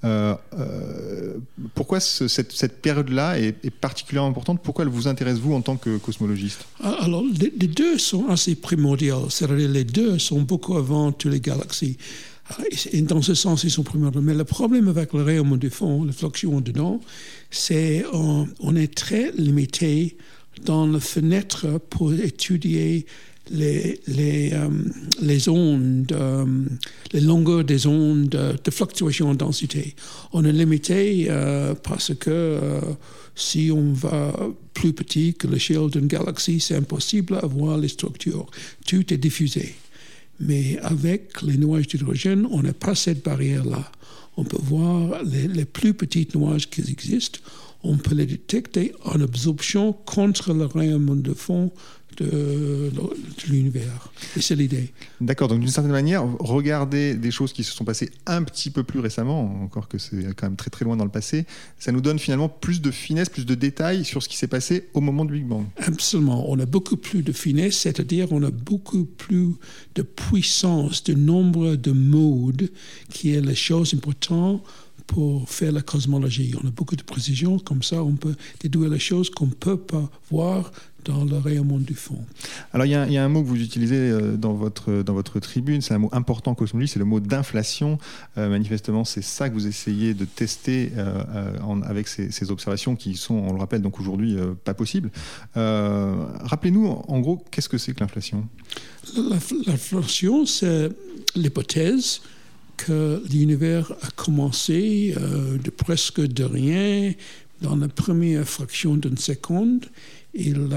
Euh, 0.03 0.35
euh, 0.59 1.33
pourquoi 1.73 1.99
cette, 1.99 2.81
période-là 2.81 3.39
est, 3.39 3.69
particulièrement 3.71 4.29
importante? 4.29 4.61
Pourquoi 4.61 4.85
elle 4.85 4.91
vous 4.91 5.07
intéresse, 5.07 5.39
vous, 5.39 5.53
en 5.53 5.61
tant 5.61 5.75
que 5.75 5.97
cosmologiste? 5.97 6.65
Ah, 6.83 6.97
Alors, 7.01 7.23
les, 7.39 7.67
deux 7.67 7.97
sont 7.97 8.27
assez 8.27 8.55
primordiaux. 8.55 9.29
C'est-à-dire 9.29 9.69
les 9.69 9.83
deux 9.83 10.19
sont 10.19 10.41
beaucoup 10.41 10.77
avant 10.77 11.11
toutes 11.11 11.31
les 11.31 11.39
galaxies. 11.39 11.97
Ah, 12.49 12.57
et 12.91 13.01
dans 13.01 13.21
ce 13.21 13.33
sens, 13.33 13.63
ils 13.63 13.71
sont 13.71 13.83
primordiaux. 13.83 14.21
Mais 14.21 14.35
le 14.35 14.43
problème 14.43 14.87
avec 14.87 15.13
le 15.13 15.23
rayonnement 15.23 15.57
du 15.57 15.69
fond, 15.69 16.03
la 16.03 16.13
fluctuation 16.13 16.61
dedans, 16.61 17.01
c'est 17.49 18.05
qu'on 18.11 18.47
on 18.59 18.75
est 18.75 18.93
très 18.93 19.31
limité 19.31 20.17
dans 20.63 20.85
la 20.87 20.99
fenêtre 20.99 21.79
pour 21.89 22.13
étudier 22.13 23.05
euh, 23.51 23.95
euh, 26.11 26.45
les 27.13 27.21
longueurs 27.21 27.63
des 27.63 27.87
ondes 27.87 28.29
de 28.29 28.71
fluctuation 28.71 29.29
en 29.29 29.35
densité. 29.35 29.95
On 30.33 30.43
est 30.45 30.51
limité 30.51 31.27
euh, 31.29 31.73
parce 31.75 32.13
que 32.15 32.79
si 33.35 33.71
on 33.71 33.93
va 33.93 34.33
plus 34.73 34.93
petit 34.93 35.33
que 35.33 35.47
l'échelle 35.47 35.89
d'une 35.89 36.07
galaxie, 36.07 36.59
c'est 36.59 36.75
impossible 36.75 37.35
à 37.41 37.45
voir 37.45 37.77
les 37.77 37.87
structures. 37.87 38.47
Tout 38.85 39.13
est 39.13 39.17
diffusé. 39.17 39.75
Mais 40.39 40.77
avec 40.79 41.41
les 41.41 41.57
nuages 41.57 41.87
d'hydrogène, 41.87 42.47
on 42.51 42.61
n'a 42.61 42.73
pas 42.73 42.95
cette 42.95 43.23
barrière-là. 43.23 43.91
On 44.35 44.43
peut 44.43 44.61
voir 44.61 45.23
les, 45.23 45.47
les 45.47 45.65
plus 45.65 45.93
petits 45.95 46.27
nuages 46.35 46.69
qui 46.69 46.81
existent. 46.81 47.39
On 47.83 47.97
peut 47.97 48.15
les 48.15 48.25
détecter 48.25 48.93
en 49.03 49.19
absorption 49.21 49.93
contre 49.93 50.53
le 50.53 50.65
rayonnement 50.65 51.15
de 51.15 51.33
fond 51.33 51.71
de, 52.17 52.91
l'univers. 53.47 54.11
Et 54.35 54.41
c'est 54.41 54.55
l'idée. 54.55 54.91
D'accord, 55.21 55.47
donc 55.47 55.59
d'une 55.59 55.69
certaine 55.69 55.91
manière, 55.91 56.25
regarder 56.39 57.15
des 57.15 57.31
choses 57.31 57.53
qui 57.53 57.63
se 57.63 57.71
sont 57.71 57.85
passées 57.85 58.09
un 58.25 58.43
petit 58.43 58.69
peu 58.69 58.83
plus 58.83 58.99
récemment, 58.99 59.61
encore 59.63 59.87
que 59.87 59.97
c'est 59.97 60.33
quand 60.35 60.47
même 60.47 60.55
très 60.55 60.69
très 60.69 60.85
loin 60.85 60.97
dans 60.97 61.05
le 61.05 61.11
passé, 61.11 61.45
ça 61.79 61.91
nous 61.91 62.01
donne 62.01 62.19
finalement 62.19 62.49
plus 62.49 62.81
de 62.81 62.91
finesse, 62.91 63.29
plus 63.29 63.45
de 63.45 63.55
détails 63.55 64.03
sur 64.03 64.23
ce 64.23 64.29
qui 64.29 64.37
s'est 64.37 64.47
passé 64.47 64.89
au 64.93 65.01
moment 65.01 65.25
du 65.25 65.33
Big 65.33 65.45
Bang. 65.45 65.65
Absolument, 65.77 66.49
on 66.49 66.59
a 66.59 66.65
beaucoup 66.65 66.97
plus 66.97 67.23
de 67.23 67.31
finesse, 67.31 67.77
c'est-à-dire 67.77 68.31
on 68.31 68.43
a 68.43 68.51
beaucoup 68.51 69.05
plus 69.05 69.53
de 69.95 70.01
puissance, 70.01 71.03
de 71.03 71.13
nombre 71.13 71.75
de 71.75 71.91
modes, 71.91 72.69
qui 73.09 73.33
est 73.33 73.41
la 73.41 73.55
chose 73.55 73.93
importante 73.93 74.63
pour 75.07 75.49
faire 75.49 75.71
la 75.71 75.81
cosmologie. 75.81 76.53
On 76.61 76.67
a 76.67 76.71
beaucoup 76.71 76.95
de 76.95 77.03
précision, 77.03 77.57
comme 77.59 77.81
ça 77.81 78.03
on 78.03 78.13
peut 78.13 78.35
déduire 78.59 78.89
les 78.89 78.99
choses 78.99 79.29
qu'on 79.29 79.47
ne 79.47 79.51
peut 79.51 79.77
pas 79.77 80.09
voir 80.29 80.71
dans 81.07 81.23
le 81.23 81.37
rayonnement 81.37 81.77
du 81.77 81.93
fond. 81.93 82.19
Alors 82.73 82.85
il 82.85 82.91
y, 82.91 83.17
a 83.17 83.23
un 83.23 83.29
mot 83.29 83.41
que 83.41 83.47
vous 83.47 83.61
utilisez 83.61 83.95
euh, 83.95 84.35
dans 84.35 84.53
votre, 84.53 85.03
dans 85.03 85.13
votre 85.13 85.39
tribune, 85.39 85.81
c'est 85.81 85.93
un 85.93 85.99
mot 85.99 86.09
important 86.11 86.51
en 86.51 86.55
cosmologie, 86.55 86.91
c'est 86.91 86.99
le 86.99 87.05
mot 87.05 87.19
d'inflation. 87.19 87.97
Euh, 88.37 88.49
manifestement, 88.49 89.05
c'est 89.05 89.21
ça 89.21 89.49
que 89.49 89.53
vous 89.53 89.67
essayez 89.67 90.13
de 90.13 90.25
tester 90.25 90.91
euh, 90.97 91.53
avec 91.83 92.07
ces, 92.07 92.51
observations 92.51 92.95
qui 92.95 93.15
sont, 93.15 93.35
on 93.35 93.53
le 93.53 93.59
rappelle, 93.59 93.81
donc 93.81 93.99
aujourd'hui 93.99 94.37
pas 94.63 94.73
possibles. 94.73 95.09
Rappelez-nous 95.55 96.87
en 96.87 97.19
gros, 97.19 97.43
qu'est-ce 97.51 97.69
que 97.69 97.77
c'est 97.77 97.93
que 97.93 97.99
l'inflation? 97.99 98.47
L'inflation, 99.65 100.45
c'est 100.45 100.89
l'hypothèse 101.35 102.21
que 102.77 103.21
l'univers 103.31 103.91
a 104.01 104.11
commencé 104.15 105.13
de 105.15 105.69
presque 105.69 106.21
de 106.21 106.43
rien 106.43 107.13
dans 107.61 107.75
la 107.75 107.87
première 107.87 108.47
fraction 108.47 108.95
d'une 108.95 109.17
seconde 109.17 109.87
il, 110.37 110.69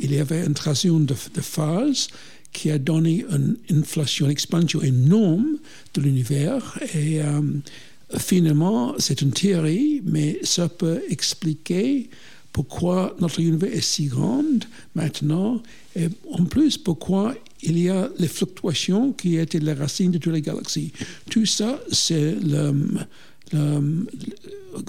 il 0.00 0.14
y 0.14 0.20
avait 0.20 0.46
une 0.46 0.54
transition 0.54 1.00
de, 1.00 1.14
phase 1.14 2.08
qui 2.52 2.70
a 2.70 2.78
donné 2.78 3.24
une 3.30 3.56
inflation, 3.70 4.26
une 4.26 4.32
expansion 4.32 4.80
énorme 4.80 5.58
de 5.94 6.00
l'univers. 6.00 6.78
Et 6.94 7.20
euh, 7.20 7.40
finalement, 8.16 8.94
c'est 8.98 9.20
une 9.20 9.32
théorie, 9.32 10.02
mais 10.04 10.38
ça 10.42 10.68
peut 10.68 11.02
expliquer 11.10 12.08
pourquoi 12.52 13.14
notre 13.20 13.40
univers 13.40 13.72
est 13.72 13.82
si 13.82 14.06
grand 14.06 14.66
maintenant, 14.94 15.62
et 15.94 16.08
en 16.32 16.44
plus 16.44 16.78
pourquoi 16.78 17.34
il 17.62 17.78
y 17.78 17.88
a 17.88 18.08
les 18.18 18.28
fluctuations 18.28 19.12
qui 19.12 19.36
étaient 19.36 19.58
les 19.58 19.72
racines 19.72 20.10
de 20.10 20.18
toutes 20.18 20.32
les 20.32 20.42
galaxies. 20.42 20.92
Tout 21.30 21.46
ça, 21.46 21.80
c'est 21.90 22.36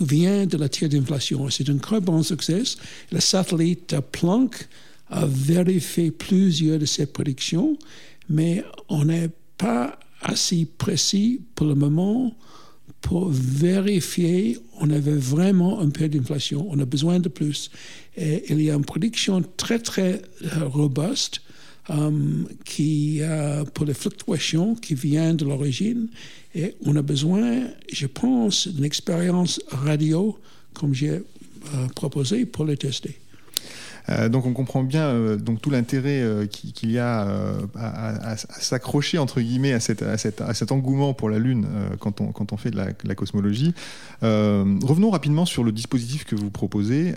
vient 0.01 0.45
de 0.45 0.57
la 0.57 0.69
théorie 0.69 0.99
d'inflation. 0.99 1.49
C'est 1.49 1.69
un 1.69 1.77
très 1.77 2.01
bon 2.01 2.21
succès. 2.23 2.63
Le 3.11 3.19
satellite 3.19 3.95
Planck 4.11 4.67
a 5.09 5.25
vérifié 5.25 6.11
plusieurs 6.11 6.77
de 6.77 6.85
ces 6.85 7.05
prédictions, 7.05 7.77
mais 8.29 8.63
on 8.89 9.05
n'est 9.05 9.29
pas 9.57 9.97
assez 10.21 10.67
précis 10.77 11.41
pour 11.55 11.67
le 11.67 11.75
moment 11.75 12.35
pour 13.01 13.29
vérifier 13.29 14.57
on 14.79 14.89
avait 14.89 15.15
vraiment 15.15 15.79
un 15.79 15.89
peu 15.89 16.07
d'inflation. 16.07 16.65
On 16.69 16.79
a 16.79 16.85
besoin 16.85 17.19
de 17.19 17.29
plus. 17.29 17.69
Il 18.17 18.61
y 18.61 18.71
a 18.71 18.75
une 18.75 18.85
prédiction 18.85 19.43
très, 19.57 19.79
très 19.79 20.21
euh, 20.43 20.65
robuste 20.65 21.41
qui, 22.65 23.19
euh, 23.21 23.63
pour 23.65 23.85
les 23.85 23.93
fluctuations 23.93 24.75
qui 24.75 24.95
viennent 24.95 25.37
de 25.37 25.45
l'origine. 25.45 26.07
Et 26.55 26.75
on 26.85 26.95
a 26.95 27.01
besoin, 27.01 27.67
je 27.91 28.07
pense, 28.07 28.67
d'une 28.67 28.85
expérience 28.85 29.59
radio, 29.69 30.37
comme 30.73 30.93
j'ai 30.93 31.09
euh, 31.09 31.21
proposé, 31.95 32.45
pour 32.45 32.65
les 32.65 32.77
tester. 32.77 33.19
Euh, 34.09 34.29
donc 34.29 34.45
on 34.45 34.53
comprend 34.53 34.83
bien 34.83 35.03
euh, 35.03 35.35
donc 35.37 35.61
tout 35.61 35.69
l'intérêt 35.69 36.21
euh, 36.21 36.45
qu'il 36.47 36.91
y 36.91 36.97
a 36.97 37.27
à, 37.75 38.37
s'accrocher 38.37 39.17
entre 39.17 39.41
guillemets 39.41 39.73
à, 39.73 39.79
cet 39.79 40.71
engouement 40.71 41.13
pour 41.13 41.29
la 41.29 41.39
Lune 41.39 41.67
quand, 41.99 42.21
on, 42.21 42.57
fait 42.57 42.71
de 42.71 42.77
la, 42.77 43.15
cosmologie. 43.15 43.73
revenons 44.21 45.09
rapidement 45.09 45.45
sur 45.45 45.63
le 45.63 45.71
dispositif 45.71 46.25
que 46.25 46.35
vous 46.35 46.49
proposez. 46.49 47.13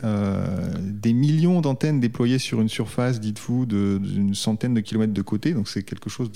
des 0.80 1.12
millions 1.12 1.60
d'antennes 1.60 2.00
déployées 2.00 2.38
sur 2.38 2.60
une 2.60 2.68
surface, 2.68 3.20
dites-vous, 3.20 3.66
d'une 3.66 4.34
centaine 4.34 4.74
de 4.74 4.80
kilomètres 4.80 5.12
de 5.12 5.22
côté, 5.22 5.52
donc 5.52 5.68
c'est 5.68 5.82
quelque 5.82 6.10
chose 6.10 6.30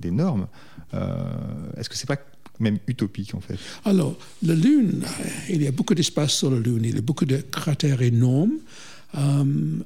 d'énorme. 0.00 0.46
Est-ce 1.76 1.88
que 1.88 1.96
c'est 1.96 2.08
pas 2.08 2.18
même 2.60 2.78
utopique 2.86 3.34
en 3.34 3.40
fait? 3.40 3.58
Alors, 3.84 4.16
la 4.42 4.54
Lune, 4.54 5.02
il 5.48 5.62
y 5.62 5.66
a 5.66 5.72
beaucoup 5.72 5.94
d'espace 5.94 6.32
sur 6.32 6.50
la 6.50 6.58
Lune, 6.58 6.82
il 6.84 6.94
y 6.94 6.98
a 6.98 7.02
beaucoup 7.02 7.24
de 7.24 7.36
cratères 7.36 8.02
énormes. 8.02 8.52
Euh, 9.14 9.44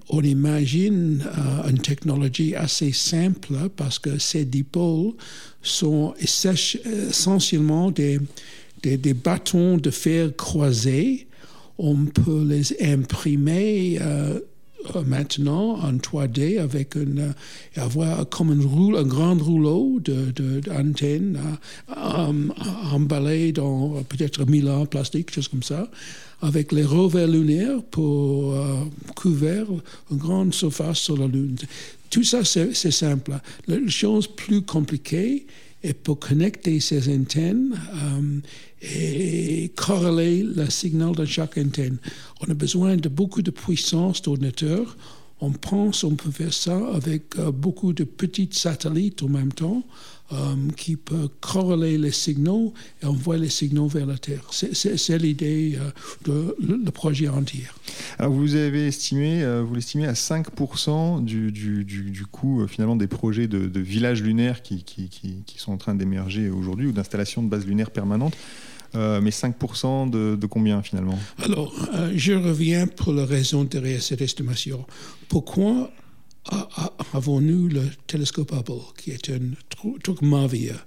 on 0.08 0.22
imagine 0.22 1.24
euh, 1.26 1.68
une 1.68 1.78
technologie 1.78 2.54
assez 2.54 2.92
simple 2.92 3.54
parce 3.76 3.98
que 3.98 4.18
ces 4.18 4.44
dipôles 4.44 5.14
sont 5.62 6.14
essentiellement 6.20 7.90
des, 7.90 8.20
des, 8.82 9.14
bâtons 9.14 9.78
de 9.78 9.90
fer 9.90 10.34
croisés. 10.36 11.26
On 11.76 12.04
peut 12.04 12.46
les 12.48 12.80
imprimer 12.80 13.98
euh, 14.00 14.38
maintenant 15.06 15.78
en 15.80 15.92
3D 15.94 16.58
avec 16.58 16.94
une, 16.94 17.34
avoir 17.76 18.28
comme 18.28 18.50
un, 18.50 19.02
grand 19.04 19.36
rouleau 19.36 20.00
d'antennes 20.00 21.38
de, 21.88 22.52
emballé 22.92 23.52
dans 23.52 24.02
peut-être 24.08 24.44
1000 24.46 24.68
ans 24.68 24.86
plastique, 24.86 25.32
chose 25.32 25.48
comme 25.48 25.62
ça 25.62 25.88
avec 26.42 26.72
les 26.72 26.84
rovers 26.84 27.28
lunaires 27.28 27.82
pour 27.90 28.54
euh, 28.54 28.84
couvrir 29.14 29.66
une 30.10 30.18
grande 30.18 30.52
surface 30.52 30.98
sur 30.98 31.16
la 31.16 31.26
Lune. 31.26 31.56
Tout 32.10 32.24
ça, 32.24 32.44
c'est 32.44 32.90
simple. 32.90 33.32
La 33.66 33.76
chose 33.88 34.26
plus 34.26 34.62
compliquée 34.62 35.46
est 35.82 35.94
pour 35.94 36.18
connecter 36.18 36.80
ces 36.80 37.14
antennes 37.14 37.78
euh, 37.94 38.40
et 38.82 39.70
corréler 39.74 40.42
le 40.42 40.68
signal 40.70 41.14
de 41.14 41.24
chaque 41.24 41.58
antenne. 41.58 41.98
On 42.40 42.50
a 42.50 42.54
besoin 42.54 42.96
de 42.96 43.08
beaucoup 43.08 43.42
de 43.42 43.50
puissance 43.50 44.22
d'ordinateur. 44.22 44.96
On 45.40 45.50
pense 45.50 46.02
qu'on 46.02 46.14
peut 46.14 46.30
faire 46.30 46.52
ça 46.52 46.78
avec 46.94 47.38
euh, 47.38 47.50
beaucoup 47.52 47.92
de 47.92 48.04
petits 48.04 48.48
satellites 48.52 49.22
en 49.22 49.28
même 49.28 49.52
temps. 49.52 49.82
Euh, 50.32 50.56
qui 50.76 50.96
peut 50.96 51.28
corréler 51.40 51.98
les 51.98 52.10
signaux 52.10 52.74
et 53.00 53.06
envoyer 53.06 53.42
les 53.42 53.48
signaux 53.48 53.86
vers 53.86 54.06
la 54.06 54.18
Terre. 54.18 54.42
C'est 54.50 55.18
l'idée 55.18 55.78
euh, 56.28 56.52
le 56.58 56.90
projet 56.90 57.28
entier. 57.28 57.62
Alors 58.18 58.32
vous 58.32 58.56
avez 58.56 58.88
estimé, 58.88 59.44
euh, 59.44 59.62
vous 59.62 59.76
l'estimez 59.76 60.08
à 60.08 60.14
5% 60.14 61.24
du, 61.24 62.26
coût 62.32 62.66
finalement 62.66 62.96
des 62.96 63.06
projets 63.06 63.46
de, 63.46 63.78
villages 63.78 64.20
lunaires 64.20 64.62
qui, 64.62 64.82
qui, 64.82 65.44
sont 65.58 65.70
en 65.70 65.76
train 65.76 65.94
d'émerger 65.94 66.50
aujourd'hui 66.50 66.88
ou 66.88 66.92
d'installation 66.92 67.44
de 67.44 67.48
bases 67.48 67.64
lunaires 67.64 67.92
permanentes. 67.92 68.36
Mais 68.94 69.30
5% 69.30 70.10
de, 70.10 70.36
de, 70.36 70.46
combien 70.46 70.82
finalement? 70.82 71.18
Alors, 71.44 71.74
je 72.14 72.32
reviens 72.32 72.86
pour 72.86 73.12
la 73.12 73.26
raison 73.26 73.64
derrière 73.64 74.02
cette 74.02 74.22
estimation. 74.22 74.86
Pourquoi 75.28 75.90
avons-nous 77.12 77.68
le 77.68 77.82
télescope 78.06 78.52
Hubble, 78.52 78.82
qui 78.96 79.10
est 79.10 79.30
un 79.30 79.52
truc 80.02 80.22
merveilleux? 80.22 80.78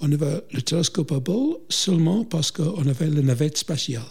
On 0.00 0.10
avait 0.12 0.42
le 0.52 0.62
télescope 0.62 1.12
Hubble 1.12 1.58
seulement 1.68 2.24
parce 2.24 2.50
qu'on 2.50 2.86
avait 2.86 3.08
la 3.08 3.22
navette 3.22 3.58
spatiale. 3.58 4.02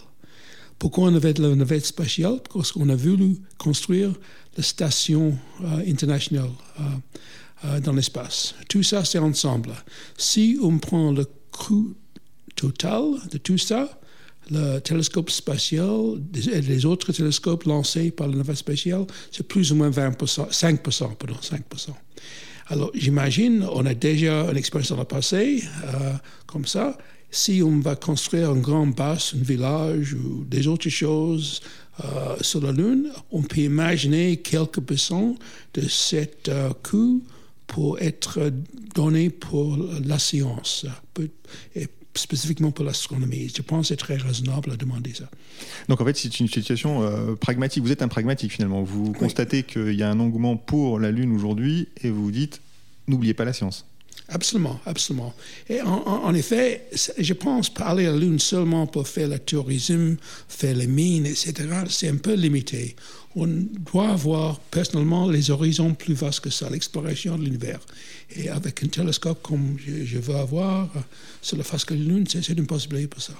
Pourquoi 0.78 1.08
on 1.08 1.14
avait 1.14 1.32
la 1.34 1.54
navette 1.54 1.86
spatiale? 1.86 2.40
Parce 2.52 2.72
qu'on 2.72 2.88
a 2.88 2.96
voulu 2.96 3.36
construire 3.58 4.12
la 4.56 4.62
station 4.62 5.38
euh, 5.62 5.82
internationale 5.86 6.50
euh, 6.80 6.82
euh, 7.64 7.80
dans 7.80 7.92
l'espace. 7.92 8.54
Tout 8.68 8.82
ça, 8.82 9.04
c'est 9.04 9.18
ensemble. 9.18 9.70
Si 10.16 10.58
on 10.62 10.78
prend 10.78 11.12
le 11.12 11.26
coût 11.50 11.94
total 12.64 13.04
de 13.30 13.38
tout 13.38 13.58
ça, 13.58 13.88
le 14.50 14.78
télescope 14.78 15.30
spatial 15.30 16.18
et 16.52 16.60
les 16.60 16.84
autres 16.84 17.12
télescopes 17.12 17.64
lancés 17.64 18.10
par 18.10 18.28
la 18.28 18.36
navette 18.36 18.56
spatiale, 18.56 19.06
c'est 19.30 19.46
plus 19.46 19.72
ou 19.72 19.76
moins 19.76 19.90
20%, 19.90 20.50
5%, 20.50 21.14
pardon, 21.16 21.36
5%. 21.40 21.90
Alors, 22.68 22.90
j'imagine, 22.94 23.66
on 23.72 23.84
a 23.84 23.94
déjà 23.94 24.50
une 24.50 24.56
expérience 24.56 24.90
dans 24.90 24.96
le 24.96 25.04
passé, 25.04 25.62
euh, 25.84 26.12
comme 26.46 26.66
ça. 26.66 26.96
Si 27.30 27.62
on 27.62 27.80
va 27.80 27.96
construire 27.96 28.50
un 28.50 28.56
grand 28.56 28.86
base, 28.86 29.34
un 29.34 29.42
village 29.42 30.14
ou 30.14 30.44
des 30.44 30.66
autres 30.66 30.88
choses 30.88 31.60
euh, 32.02 32.36
sur 32.40 32.60
la 32.62 32.72
Lune, 32.72 33.10
on 33.32 33.42
peut 33.42 33.62
imaginer 33.62 34.38
quelques 34.38 34.80
pourcents 34.80 35.34
de 35.74 35.82
cet 35.88 36.48
euh, 36.48 36.70
coût 36.82 37.22
pour 37.66 37.98
être 38.00 38.50
donné 38.94 39.30
pour 39.30 39.76
la 40.04 40.18
science. 40.18 40.86
Spécifiquement 42.16 42.70
pour 42.70 42.84
l'astronomie. 42.84 43.52
Je 43.54 43.62
pense 43.62 43.82
que 43.82 43.86
c'est 43.88 43.96
très 43.96 44.16
raisonnable 44.16 44.70
de 44.70 44.76
demander 44.76 45.14
ça. 45.14 45.28
Donc 45.88 46.00
en 46.00 46.04
fait, 46.04 46.16
c'est 46.16 46.40
une 46.40 46.48
situation 46.48 47.02
euh, 47.02 47.34
pragmatique. 47.34 47.82
Vous 47.82 47.92
êtes 47.92 48.02
un 48.02 48.08
pragmatique 48.08 48.52
finalement. 48.52 48.82
Vous 48.82 49.12
constatez 49.12 49.62
qu'il 49.62 49.94
y 49.94 50.02
a 50.02 50.10
un 50.10 50.20
engouement 50.20 50.56
pour 50.56 50.98
la 50.98 51.10
Lune 51.10 51.34
aujourd'hui 51.34 51.88
et 52.02 52.10
vous 52.10 52.24
vous 52.24 52.30
dites, 52.30 52.60
n'oubliez 53.08 53.34
pas 53.34 53.44
la 53.44 53.52
science. 53.52 53.86
Absolument, 54.28 54.80
absolument. 54.86 55.34
Et 55.68 55.82
en, 55.82 56.32
effet, 56.32 56.88
je 57.18 57.34
pense 57.34 57.68
parler 57.68 58.06
à 58.06 58.10
la 58.10 58.16
Lune 58.16 58.38
seulement 58.38 58.86
pour 58.86 59.06
faire 59.06 59.28
le 59.28 59.38
tourisme, 59.38 60.16
faire 60.48 60.74
les 60.74 60.86
mines, 60.86 61.26
etc., 61.26 61.52
c'est 61.90 62.08
un 62.08 62.16
peu 62.16 62.32
limité. 62.32 62.96
On 63.36 63.46
doit 63.46 64.10
avoir 64.10 64.60
personnellement 64.60 65.28
les 65.28 65.50
horizons 65.50 65.92
plus 65.92 66.14
vastes 66.14 66.40
que 66.40 66.50
ça, 66.50 66.70
l'exploration 66.70 67.36
de 67.36 67.44
l'univers. 67.44 67.80
Et 68.34 68.48
avec 68.48 68.82
un 68.82 68.86
télescope 68.86 69.42
comme 69.42 69.76
je, 69.84 70.18
veux 70.18 70.36
avoir 70.36 70.88
sur 71.42 71.58
la 71.58 71.64
face 71.64 71.84
de 71.84 71.94
la 71.94 72.00
Lune, 72.00 72.24
c'est 72.26 72.48
une 72.48 72.66
possibilité 72.66 73.08
pour 73.08 73.20
ça. 73.20 73.34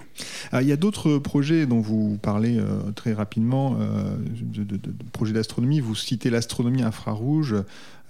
Ah, 0.53 0.61
il 0.61 0.69
y 0.69 0.73
a 0.73 0.77
d'autres 0.77 1.19
projets 1.19 1.65
dont 1.65 1.81
vous 1.81 2.19
parlez 2.21 2.59
euh, 2.59 2.91
très 2.95 3.15
rapidement, 3.15 3.79
euh, 3.81 4.17
de, 4.19 4.79
projets 5.13 5.33
d'astronomie. 5.33 5.81
Vous 5.81 5.95
citez 5.95 6.29
l'astronomie 6.29 6.83
infrarouge 6.83 7.55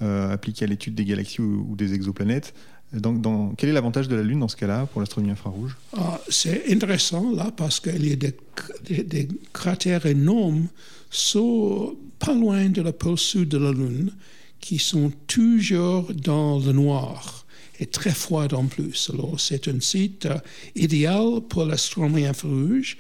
appliquée 0.01 0.65
à 0.65 0.69
l'étude 0.69 0.95
des 0.95 1.05
galaxies 1.05 1.41
ou, 1.41 1.75
des 1.77 1.95
exoplanètes. 1.95 2.55
dans, 2.93 3.55
quel 3.57 3.71
est 3.71 3.73
l'avantage 3.73 4.09
de 4.09 4.17
la 4.17 4.23
Lune 4.23 4.41
dans 4.41 4.49
ce 4.49 4.57
cas-là 4.57 4.87
pour 4.87 5.01
l'astronomie 5.01 5.33
infrarouge? 5.33 5.77
Ah, 5.97 6.21
C'est 6.29 6.71
intéressant 6.71 7.33
là 7.33 7.51
parce 7.57 7.81
qu'il 7.81 8.07
y 8.07 8.13
a 8.13 8.17
des, 8.17 9.29
cratères 9.53 10.07
énormes 10.07 10.69
pas 12.19 12.35
loin 12.35 12.69
de 12.69 12.83
la 12.83 12.93
pôle 12.93 13.19
sud 13.19 13.49
de 13.49 13.59
la 13.59 13.73
Lune 13.73 14.13
qui 14.61 14.79
sont 14.79 15.13
toujours 15.27 16.13
dans 16.15 16.59
le 16.59 16.73
noir 16.73 17.45
et 17.79 17.87
très 17.87 18.13
froid 18.13 18.47
en 18.53 18.67
plus. 18.67 19.11
Alors 19.13 19.39
c'est 19.39 19.69
un 19.69 19.81
site 19.81 20.27
euh, 20.27 20.39
idéal 20.75 21.41
pour 21.49 21.65
l'astronomie 21.65 22.27
infrarouge 22.27 22.97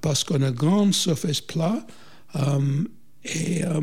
parce 0.00 0.24
qu'on 0.24 0.42
a 0.42 0.48
une 0.48 0.54
grande 0.54 0.94
surface 0.94 1.40
plate 1.40 1.88
euh, 2.36 2.84
et 3.34 3.64
euh, 3.64 3.80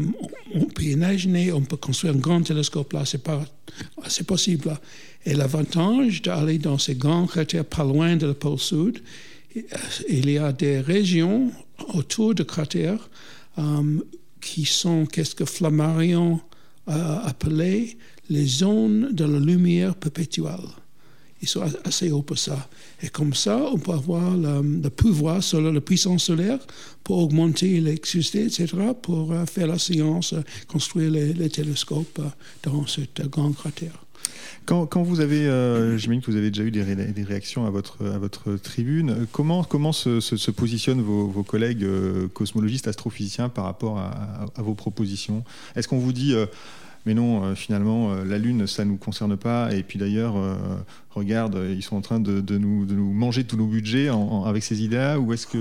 on 0.54 0.66
peut 0.66 0.84
imaginer, 0.84 1.52
on 1.52 1.62
peut 1.62 1.78
construire 1.78 2.14
un 2.14 2.18
grand 2.18 2.42
télescope 2.42 2.94
là, 2.94 3.04
c'est 3.06 4.28
possible. 4.28 4.78
Et 5.26 5.34
l'avantage 5.34 6.22
d'aller 6.22 6.58
dans 6.58 6.78
ces 6.78 6.96
grands 6.96 7.28
cratères 7.28 7.66
pas 7.66 7.84
loin 7.84 8.16
de 8.16 8.28
la 8.28 8.34
pôle 8.34 8.60
sud, 8.60 9.02
il 10.10 10.30
y 10.30 10.38
a 10.38 10.52
des 10.52 10.80
régions 10.80 11.52
autour 11.94 12.36
de 12.36 12.44
cratères 12.44 13.10
euh, 13.58 14.00
qui 14.42 14.66
sont 14.66 15.06
qu'est-ce 15.06 15.36
que 15.36 15.46
Flammarion 15.46 16.40
a 16.88 17.28
appelé 17.28 17.98
les 18.30 18.46
zones 18.46 19.14
de 19.14 19.26
la 19.26 19.40
lumière 19.40 19.96
perpétuelle. 19.96 20.83
Ils 21.44 21.50
sont 21.50 21.62
assez 21.84 22.10
hauts 22.10 22.22
pour 22.22 22.38
ça. 22.38 22.70
Et 23.02 23.10
comme 23.10 23.34
ça, 23.34 23.58
on 23.74 23.78
peut 23.78 23.92
avoir 23.92 24.38
le, 24.38 24.88
pouvoir 24.88 25.44
sur 25.44 25.60
la 25.60 25.82
puissance 25.82 26.24
solaire 26.24 26.58
pour 27.04 27.18
augmenter 27.18 27.82
l'électricité, 27.82 28.46
etc., 28.46 28.68
pour 29.02 29.34
euh, 29.34 29.46
faire 29.46 29.68
la 29.68 29.78
science, 29.78 30.32
euh, 30.32 30.42
construire 30.70 31.12
les, 31.12 31.50
télescopes 31.50 32.20
euh, 32.20 32.30
dans 32.64 32.88
cette 32.88 33.28
grande 33.30 33.58
cratère. 33.58 34.06
Quand, 34.66 34.86
quand, 34.86 35.04
vous 35.04 35.20
avez, 35.20 35.44
j'imagine 35.98 36.22
que 36.22 36.32
vous 36.32 36.38
avez 36.38 36.50
déjà 36.50 36.64
eu 36.64 36.72
des, 36.72 37.24
réactions 37.24 37.66
à 37.66 37.70
votre, 37.70 38.06
à 38.06 38.18
votre 38.18 38.56
tribune, 38.56 39.28
comment, 39.34 39.66
comment 39.66 39.92
se, 39.92 40.52
positionnent 40.52 41.02
vos, 41.02 41.44
collègues 41.44 41.86
cosmologistes, 42.34 42.88
astrophysiciens 42.88 43.50
par 43.50 43.66
rapport 43.66 43.98
à, 43.98 44.46
vos 44.62 44.76
propositions? 44.76 45.44
Est-ce 45.76 45.90
qu'on 45.90 45.98
vous 45.98 46.14
dit 46.14 46.34
mais 47.06 47.14
non, 47.14 47.44
euh, 47.44 47.56
finalement, 47.56 48.14
euh, 48.14 48.24
la 48.24 48.38
Lune, 48.38 48.66
ça 48.66 48.86
ne 48.86 48.92
nous 48.92 48.98
concerne 48.98 49.36
pas. 49.36 49.74
Et 49.74 49.84
puis 49.84 50.00
d'ailleurs, 50.00 50.38
euh, 50.38 50.56
regarde, 51.12 51.60
ils 51.70 51.84
sont 51.84 51.98
en 51.98 52.02
train 52.02 52.20
de, 52.20 52.42
nous, 52.58 52.86
de, 52.86 52.96
nous, 52.96 53.12
manger 53.12 53.44
tous 53.44 53.58
nos 53.58 53.68
budgets 53.68 54.10
avec 54.46 54.64
ces 54.64 54.82
idées-là 54.84 55.20
Ou 55.20 55.34
est-ce 55.34 55.48
que. 55.48 55.58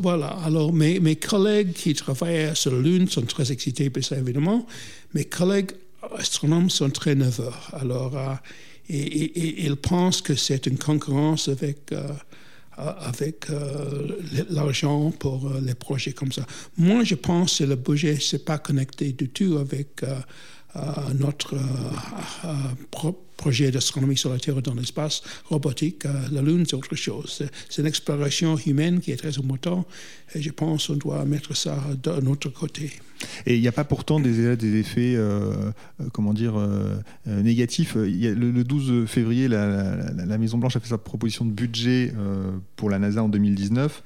Voilà. 0.00 0.28
Alors, 0.44 0.72
mes, 0.72 1.16
collègues 1.16 1.72
qui 1.72 1.94
travaillent 1.94 2.54
sur 2.54 2.72
la 2.72 2.80
Lune 2.80 3.08
sont 3.08 3.22
très 3.22 3.50
excités 3.50 3.90
par 3.90 4.04
ça, 4.04 4.16
évidemment. 4.16 4.66
Mes 5.14 5.24
collègues 5.24 5.72
astronomes 6.16 6.70
sont 6.70 6.90
très 6.90 7.16
nerveux. 7.16 7.50
Alors, 7.72 8.16
et, 8.88 9.64
ils 9.66 9.76
pensent 9.76 10.22
que 10.22 10.36
c'est 10.36 10.66
une 10.66 10.78
concurrence 10.78 11.48
avec 11.48 11.92
avec 12.78 13.46
l'argent 14.50 15.10
pour 15.10 15.50
les 15.62 15.74
projets 15.74 16.12
comme 16.12 16.30
ça. 16.30 16.44
Moi, 16.76 17.04
je 17.04 17.14
pense 17.14 17.58
que 17.58 17.64
le 17.64 17.74
budget, 17.74 18.18
c'est 18.20 18.44
pas 18.44 18.58
connecté 18.58 19.12
du 19.12 19.30
tout 19.30 19.56
avec 19.56 20.04
notre 21.14 21.54
euh, 21.54 22.48
euh, 23.36 23.42
projet 23.46 23.70
d'astronomie 23.70 24.16
sur 24.16 24.30
la 24.30 24.38
Terre 24.38 24.60
dans 24.62 24.74
l'espace 24.74 25.22
robotique. 25.44 26.06
Euh, 26.06 26.12
la 26.32 26.42
Lune, 26.42 26.64
c'est 26.66 26.76
autre 26.76 26.94
chose. 26.94 27.42
C'est 27.68 27.82
une 27.82 27.88
exploration 27.88 28.56
humaine 28.66 29.00
qui 29.00 29.12
est 29.12 29.16
très 29.16 29.38
importante 29.38 29.86
et 30.34 30.42
je 30.42 30.50
pense 30.50 30.88
qu'on 30.88 30.94
doit 30.94 31.24
mettre 31.24 31.56
ça 31.56 31.78
de 32.02 32.20
notre 32.20 32.48
côté. 32.48 32.92
Et 33.46 33.54
il 33.54 33.60
n'y 33.62 33.68
a 33.68 33.72
pas 33.72 33.84
pourtant 33.84 34.20
des, 34.20 34.78
effets, 34.78 35.16
comment 36.12 36.34
dire, 36.34 36.54
négatifs. 37.24 37.94
Le, 37.94 38.62
12 38.62 39.08
février, 39.08 39.48
la, 39.48 40.12
la, 40.12 40.38
Maison 40.38 40.58
Blanche 40.58 40.76
a 40.76 40.80
fait 40.80 40.88
sa 40.88 40.98
proposition 40.98 41.46
de 41.46 41.50
budget 41.50 42.12
pour 42.76 42.90
la 42.90 42.98
NASA 42.98 43.22
en 43.22 43.30
2019 43.30 44.02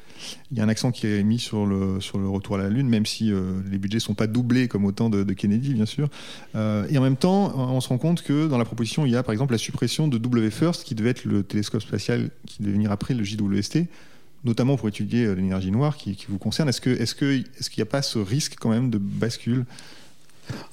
il 0.51 0.59
y 0.59 0.61
a 0.61 0.65
un 0.65 0.69
accent 0.69 0.91
qui 0.91 1.07
est 1.07 1.23
mis 1.23 1.39
sur 1.39 1.67
le, 1.67 1.99
retour 2.29 2.57
à 2.57 2.59
la 2.59 2.69
Lune, 2.69 2.89
même 2.89 3.07
si 3.07 3.33
euh, 3.33 3.61
les 3.71 3.79
budgets 3.79 3.97
ne 3.97 4.01
sont 4.01 4.15
pas 4.15 4.27
doublés 4.27 4.69
comme 4.69 4.85
au 4.85 4.93
temps 4.93 5.11
de, 5.11 5.25
Kennedy, 5.33 5.75
bien 5.75 5.87
sûr. 5.87 6.09
Euh, 6.55 6.87
et 6.91 6.99
en 6.99 7.03
même 7.03 7.17
temps, 7.17 7.53
on 7.57 7.81
se 7.81 7.89
rend 7.89 7.99
compte 7.99 8.23
que 8.23 8.49
dans 8.49 8.59
la 8.59 8.65
proposition, 8.65 9.07
il 9.07 9.13
y 9.13 9.17
a 9.17 9.20
par 9.23 9.33
exemple 9.33 9.53
la 9.53 9.59
suppression 9.59 10.09
de 10.09 10.19
WFIRST, 10.19 10.85
qui 10.85 10.95
devait 10.95 11.11
être 11.11 11.25
le 11.25 11.43
télescope 11.43 11.83
spatial 11.83 12.31
qui 12.47 12.62
devait 12.62 12.73
venir 12.73 12.93
après 12.93 13.15
le 13.15 13.25
JWST, 13.25 13.81
notamment 14.45 14.77
pour 14.77 14.89
étudier 14.89 15.25
euh, 15.25 15.35
l'énergie 15.35 15.71
noire 15.71 15.97
qui, 15.97 16.17
vous 16.29 16.39
concerne. 16.39 16.69
Est-ce 16.69 16.81
qu'il 16.81 17.45
n'y 17.77 17.83
a 17.83 17.87
pas 17.87 18.03
ce 18.03 18.19
risque 18.19 18.57
quand 18.59 18.71
même 18.71 18.91
de 18.91 18.99
bascule? 18.99 19.65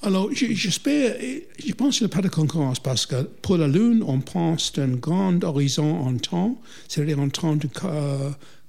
Alors, 0.02 0.30
j'espère, 0.32 1.16
je 1.64 1.74
pense 1.74 1.98
qu'il 1.98 2.08
n'y 2.08 2.12
a 2.12 2.16
pas 2.16 2.24
de 2.24 2.30
concurrence 2.30 2.80
parce 2.80 3.06
que 3.06 3.24
pour 3.42 3.58
la 3.58 3.68
Lune, 3.68 4.04
on 4.06 4.20
pense 4.22 4.74
d'un 4.74 4.88
grand 4.88 5.44
horizon 5.44 6.00
en 6.00 6.18
temps, 6.18 6.60
c'est-à-dire 6.88 7.20
en 7.20 7.30
temps 7.30 7.56
de 7.56 7.70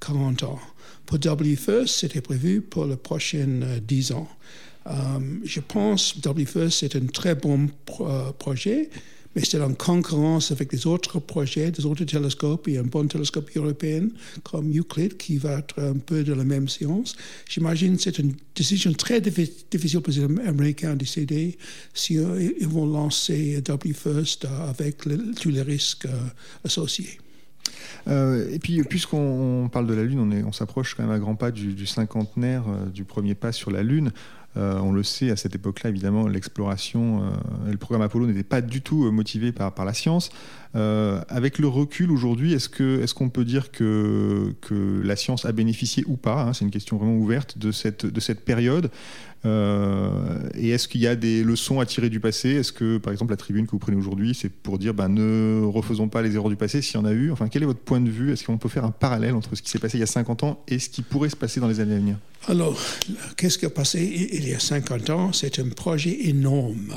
40 0.00 0.42
ans. 0.42 0.58
Pour 1.06 1.18
WFIRST, 1.18 1.88
c'était 1.88 2.20
prévu 2.20 2.60
pour 2.60 2.84
les 2.84 2.96
prochaines 2.96 3.80
10 3.86 4.12
ans. 4.12 4.28
Euh, 4.86 4.92
je 5.44 5.60
pense 5.60 6.14
que 6.14 6.28
WFIRST 6.28 6.82
est 6.82 6.96
un 6.96 7.06
très 7.06 7.34
bon 7.34 7.68
euh, 8.00 8.32
projet, 8.32 8.90
mais 9.38 9.44
c'est 9.44 9.62
en 9.62 9.72
concurrence 9.72 10.50
avec 10.50 10.72
les 10.72 10.84
autres 10.88 11.20
projets, 11.20 11.70
des 11.70 11.86
autres 11.86 12.02
télescopes. 12.02 12.66
Il 12.66 12.74
y 12.74 12.76
a 12.76 12.80
un 12.80 12.84
bon 12.84 13.06
télescope 13.06 13.48
européen 13.54 14.08
comme 14.42 14.76
Euclid 14.76 15.16
qui 15.16 15.36
va 15.36 15.60
être 15.60 15.80
un 15.80 15.96
peu 15.96 16.24
de 16.24 16.32
la 16.32 16.42
même 16.42 16.68
science. 16.68 17.14
J'imagine 17.48 17.96
que 17.96 18.02
c'est 18.02 18.18
une 18.18 18.34
décision 18.56 18.92
très 18.94 19.20
difficile 19.20 20.00
pour 20.00 20.12
les 20.12 20.24
Américains 20.24 20.94
de 20.94 20.98
décider 20.98 21.56
si 21.94 22.14
ils 22.14 22.66
vont 22.66 22.86
lancer 22.86 23.62
WFIRST 23.62 24.46
avec 24.68 25.04
tous 25.40 25.50
les 25.50 25.62
risques 25.62 26.08
associés. 26.64 27.20
Euh, 28.08 28.48
et 28.50 28.58
puis, 28.58 28.82
puisqu'on 28.82 29.68
parle 29.72 29.86
de 29.86 29.94
la 29.94 30.04
Lune, 30.04 30.44
on, 30.46 30.52
s'approche 30.52 30.94
quand 30.94 31.02
même 31.02 31.12
à 31.12 31.18
grands 31.18 31.34
pas 31.36 31.50
du, 31.50 31.86
cinquantenaire 31.86 32.64
euh, 32.68 32.86
du 32.86 33.04
premier 33.04 33.34
pas 33.34 33.52
sur 33.52 33.70
la 33.70 33.82
Lune. 33.82 34.12
Euh, 34.56 34.78
on 34.80 34.92
le 34.92 35.02
sait, 35.02 35.30
à 35.30 35.36
cette 35.36 35.54
époque-là, 35.54 35.90
évidemment, 35.90 36.26
l'exploration 36.26 37.22
le 37.70 37.76
programme 37.76 38.02
Apollo 38.02 38.26
n'étaient 38.26 38.42
pas 38.42 38.62
du 38.62 38.80
tout 38.80 39.10
motivés 39.12 39.52
par, 39.52 39.84
la 39.84 39.94
science. 39.94 40.30
avec 40.74 41.58
le 41.58 41.68
recul 41.68 42.10
aujourd'hui, 42.10 42.54
est-ce 42.54 42.68
qu'on 42.68 43.02
est 43.02 43.12
qu'on 43.12 43.28
peut 43.28 43.44
dire 43.44 43.70
que, 43.70 44.54
que 44.62 45.00
la 45.04 45.16
science 45.16 45.44
a 45.44 45.52
bénéficié 45.52 46.02
ou 46.06 46.16
pas 46.16 46.42
hein, 46.42 46.52
C'est 46.54 46.64
une 46.64 46.70
question 46.70 46.96
vraiment 46.96 47.16
ouverte 47.16 47.58
de 47.58 47.70
cette, 47.70 48.06
de 48.06 48.20
cette 48.20 48.44
période? 48.44 48.90
Euh, 49.44 50.38
et 50.54 50.70
est-ce 50.70 50.88
qu'il 50.88 51.00
y 51.00 51.06
a 51.06 51.16
des 51.16 51.44
leçons 51.44 51.80
à 51.80 51.86
tirer 51.86 52.08
du 52.08 52.20
passé? 52.20 52.50
Est-ce 52.50 52.72
que, 52.72 52.98
par 52.98 53.12
exemple, 53.12 53.30
la 53.30 53.36
tribune 53.36 53.66
que 53.66 53.72
vous 53.72 53.78
prenez 53.78 53.96
aujourd'hui, 53.96 54.34
c'est 54.34 54.48
pour 54.48 54.78
dire 54.78 54.94
ben, 54.94 55.08
ne 55.08 55.64
refaisons 55.64 56.08
pas 56.08 56.22
les 56.22 56.34
erreurs 56.34 56.48
du 56.48 56.56
passé 56.56 56.82
s'il 56.82 56.96
y 56.96 56.98
en 56.98 57.04
a 57.04 57.12
eu? 57.12 57.30
Enfin, 57.30 57.48
quel 57.48 57.62
est 57.62 57.66
votre 57.66 57.80
point 57.80 58.00
de 58.00 58.10
vue? 58.10 58.32
Est-ce 58.32 58.44
qu'on 58.44 58.58
peut 58.58 58.68
faire 58.68 58.84
un 58.84 58.90
parallèle 58.90 59.34
entre 59.34 59.54
ce 59.54 59.62
qui 59.62 59.70
s'est 59.70 59.78
passé 59.78 59.98
il 59.98 60.00
y 60.00 60.04
a 60.04 60.06
50 60.06 60.42
ans 60.44 60.62
et 60.68 60.78
ce 60.78 60.88
qui 60.88 61.02
pourrait 61.02 61.30
se 61.30 61.36
passer 61.36 61.60
dans 61.60 61.68
les 61.68 61.80
années 61.80 61.94
à 61.94 61.98
venir? 61.98 62.16
Alors, 62.46 62.80
qu'est-ce 63.36 63.58
qui 63.58 63.66
a 63.66 63.70
passé 63.70 64.30
il 64.32 64.48
y 64.48 64.54
a 64.54 64.58
50 64.60 65.10
ans? 65.10 65.32
C'est 65.32 65.58
un 65.58 65.68
projet 65.68 66.28
énorme. 66.28 66.92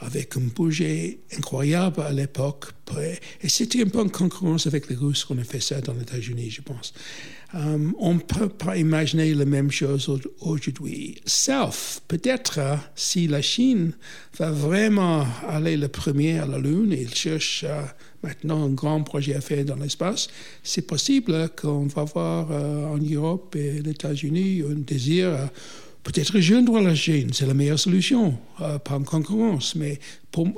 Avec 0.00 0.36
un 0.36 0.40
budget 0.40 1.18
incroyable 1.36 2.00
à 2.00 2.12
l'époque. 2.12 2.66
Et 3.42 3.48
c'était 3.48 3.82
un 3.82 3.86
peu 3.86 4.00
en 4.00 4.08
concurrence 4.08 4.66
avec 4.66 4.88
les 4.88 4.96
Russes 4.96 5.24
qu'on 5.24 5.38
a 5.38 5.44
fait 5.44 5.60
ça 5.60 5.80
dans 5.80 5.92
les 5.92 6.02
États-Unis, 6.02 6.50
je 6.50 6.62
pense. 6.62 6.92
Um, 7.52 7.94
on 7.98 8.14
ne 8.14 8.20
peut 8.20 8.48
pas 8.48 8.76
imaginer 8.76 9.34
la 9.34 9.44
même 9.44 9.70
chose 9.70 10.10
aujourd'hui. 10.40 11.20
Sauf 11.26 12.00
peut-être 12.06 12.60
si 12.94 13.26
la 13.26 13.42
Chine 13.42 13.92
va 14.38 14.50
vraiment 14.50 15.26
aller 15.48 15.76
le 15.76 15.88
premier 15.88 16.38
à 16.38 16.46
la 16.46 16.58
Lune 16.58 16.92
et 16.92 17.06
cherche 17.08 17.64
uh, 17.64 17.88
maintenant 18.22 18.66
un 18.66 18.70
grand 18.70 19.02
projet 19.02 19.34
à 19.34 19.40
faire 19.40 19.64
dans 19.64 19.76
l'espace, 19.76 20.28
c'est 20.62 20.86
possible 20.86 21.50
qu'on 21.60 21.86
va 21.86 22.04
voir 22.04 22.50
uh, 22.50 22.94
en 22.94 22.98
Europe 22.98 23.54
et 23.56 23.82
les 23.82 23.90
États-Unis 23.90 24.62
un 24.62 24.76
désir 24.76 25.50
peut-être 26.02 26.34
rejoindre 26.34 26.80
la 26.80 26.94
Chine, 26.94 27.30
c'est 27.32 27.46
la 27.46 27.54
meilleure 27.54 27.78
solution, 27.78 28.38
pas 28.58 28.94
en 28.94 29.02
concurrence, 29.02 29.74
mais 29.74 29.98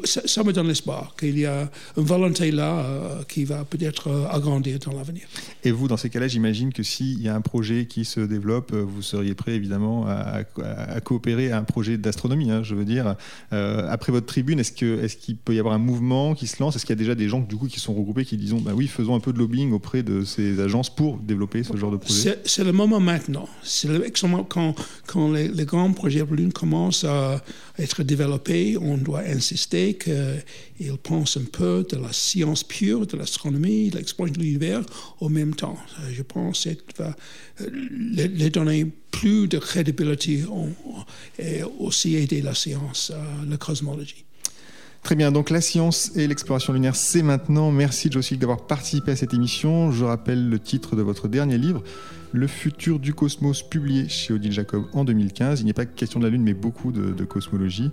ça, 0.04 0.44
me 0.44 0.52
donne 0.52 0.68
l'espoir 0.68 1.14
qu'il 1.18 1.38
y 1.38 1.46
a 1.46 1.70
une 1.96 2.04
volonté 2.04 2.50
là 2.50 2.80
euh, 2.80 3.22
qui 3.24 3.44
va 3.44 3.64
peut-être 3.64 4.08
euh, 4.08 4.26
agrandir 4.28 4.78
dans 4.78 4.92
l'avenir. 4.92 5.22
Et 5.64 5.70
vous, 5.70 5.88
dans 5.88 5.96
ces 5.96 6.11
cas-là, 6.11 6.28
j'imagine 6.28 6.72
que 6.72 6.82
s'il 6.82 7.22
y 7.22 7.28
a 7.28 7.35
un 7.35 7.40
projet 7.40 7.87
qui 7.87 8.04
se 8.04 8.20
développe, 8.20 8.72
euh, 8.72 8.82
vous 8.82 9.02
seriez 9.02 9.35
prêt 9.35 9.52
évidemment 9.52 10.06
à, 10.06 10.42
coopérer 11.00 11.52
à 11.52 11.58
un 11.58 11.64
projet 11.64 11.96
d'astronomie. 11.96 12.50
Hein, 12.50 12.62
je 12.62 12.74
veux 12.74 12.85
dire, 12.85 13.16
après 13.50 14.12
votre 14.12 14.26
tribune, 14.26 14.61
est-ce 14.61 14.72
qu'il 14.72 14.88
est 14.88 15.35
peut 15.44 15.54
y 15.54 15.58
avoir 15.58 15.74
un 15.74 15.78
mouvement 15.78 16.35
qui 16.35 16.46
se 16.46 16.62
lance? 16.62 16.76
Est-ce 16.76 16.85
qu'il 16.85 16.94
y 16.94 16.98
a 16.98 17.02
déjà 17.02 17.14
des 17.14 17.28
gens 17.28 17.40
du 17.40 17.56
coup 17.56 17.66
qui 17.66 17.80
sont 17.80 17.94
regroupés 17.94 18.24
qui 18.24 18.37
disent 18.37 18.54
bah 18.54 18.72
oui, 18.74 18.87
faisons 18.87 19.14
un 19.14 19.20
peu 19.20 19.32
de 19.32 19.38
lobbying 19.38 19.72
auprès 19.72 20.02
de 20.02 20.24
ces 20.24 20.61
agences 20.61 20.94
pour 20.94 21.18
développer 21.18 21.62
ce 21.62 21.76
genre 21.76 21.90
de 21.90 21.96
projet? 21.96 22.38
C'est 22.44 22.64
le 22.64 22.72
moment 22.72 23.00
maintenant. 23.00 23.48
C'est 23.62 23.88
quand, 24.48 24.74
quand 25.06 25.32
les, 25.32 25.48
les, 25.48 25.64
grands 25.64 25.92
projets 25.92 26.24
de 26.24 26.35
Lune 26.35 26.52
commencent 26.52 27.04
à 27.04 27.42
être 27.78 28.02
développés, 28.02 28.76
on 28.80 28.96
doit 28.96 29.22
insister 29.26 29.62
qu'il 29.94 30.96
pense 31.03 31.37
un 31.37 31.44
peu 31.44 31.87
de 31.88 31.96
la 31.96 32.12
science 32.12 32.64
pure, 32.64 33.07
de 33.07 33.16
l'astronomie, 33.16 33.90
de 33.90 33.98
l'exploration 33.98 34.35
de 34.35 34.44
l'univers 34.44 34.83
au 35.20 35.29
même 35.29 35.55
temps. 35.55 35.79
Euh, 36.01 36.11
je 36.12 36.22
pense 36.22 36.64
que 36.64 37.03
va 37.03 37.16
euh, 37.61 37.68
les 38.27 38.51
donner 38.51 38.87
plus 39.11 39.48
de 39.48 39.59
crédibilité 39.59 40.44
et 41.38 41.62
aussi 41.79 42.16
aider 42.16 42.42
la 42.42 42.55
science, 42.55 43.12
euh, 43.14 43.22
la 43.48 43.57
cosmologie. 43.57 44.25
Très 45.03 45.17
bien, 45.17 45.33
donc 45.33 45.51
la 45.51 45.61
science 45.61 46.12
et 46.15 46.29
l'exploration 46.29 46.73
lunaire, 46.73 46.95
c'est 46.95 47.23
maintenant. 47.23 47.73
Merci 47.73 48.11
Joseph 48.11 48.38
d'avoir 48.38 48.67
participé 48.67 49.11
à 49.11 49.17
cette 49.17 49.35
émission. 49.35 49.91
Je 49.91 50.05
rappelle 50.05 50.49
le 50.49 50.59
titre 50.61 50.95
de 50.95 51.03
votre 51.03 51.27
dernier 51.27 51.59
livre, 51.59 51.83
Le 52.33 52.47
futur 52.47 53.01
du 53.01 53.12
cosmos, 53.12 53.62
publié 53.62 54.09
chez 54.09 54.33
Odile 54.33 54.53
Jacob 54.53 54.85
en 54.93 55.05
2015. 55.05 55.61
Il 55.61 55.67
n'est 55.67 55.73
pas 55.73 55.87
question 55.87 56.21
de 56.21 56.25
la 56.25 56.31
Lune, 56.31 56.45
mais 56.45 56.55
beaucoup 56.55 56.93
de, 56.93 57.25
cosmologie. 57.25 57.91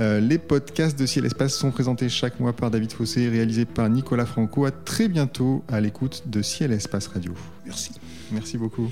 Euh, 0.00 0.20
les 0.20 0.38
podcasts 0.38 0.98
de 0.98 1.06
Ciel 1.06 1.24
Espace 1.24 1.54
sont 1.54 1.70
présentés 1.70 2.08
chaque 2.08 2.40
mois 2.40 2.52
par 2.52 2.70
David 2.72 2.92
Fossé, 2.92 3.28
réalisés 3.28 3.64
par 3.64 3.88
Nicolas 3.88 4.26
Franco. 4.26 4.64
À 4.64 4.72
très 4.72 5.08
bientôt 5.08 5.62
à 5.68 5.80
l'écoute 5.80 6.24
de 6.26 6.42
Ciel 6.42 6.72
Espace 6.72 7.06
Radio. 7.06 7.32
Merci. 7.64 7.92
Merci 8.32 8.58
beaucoup. 8.58 8.90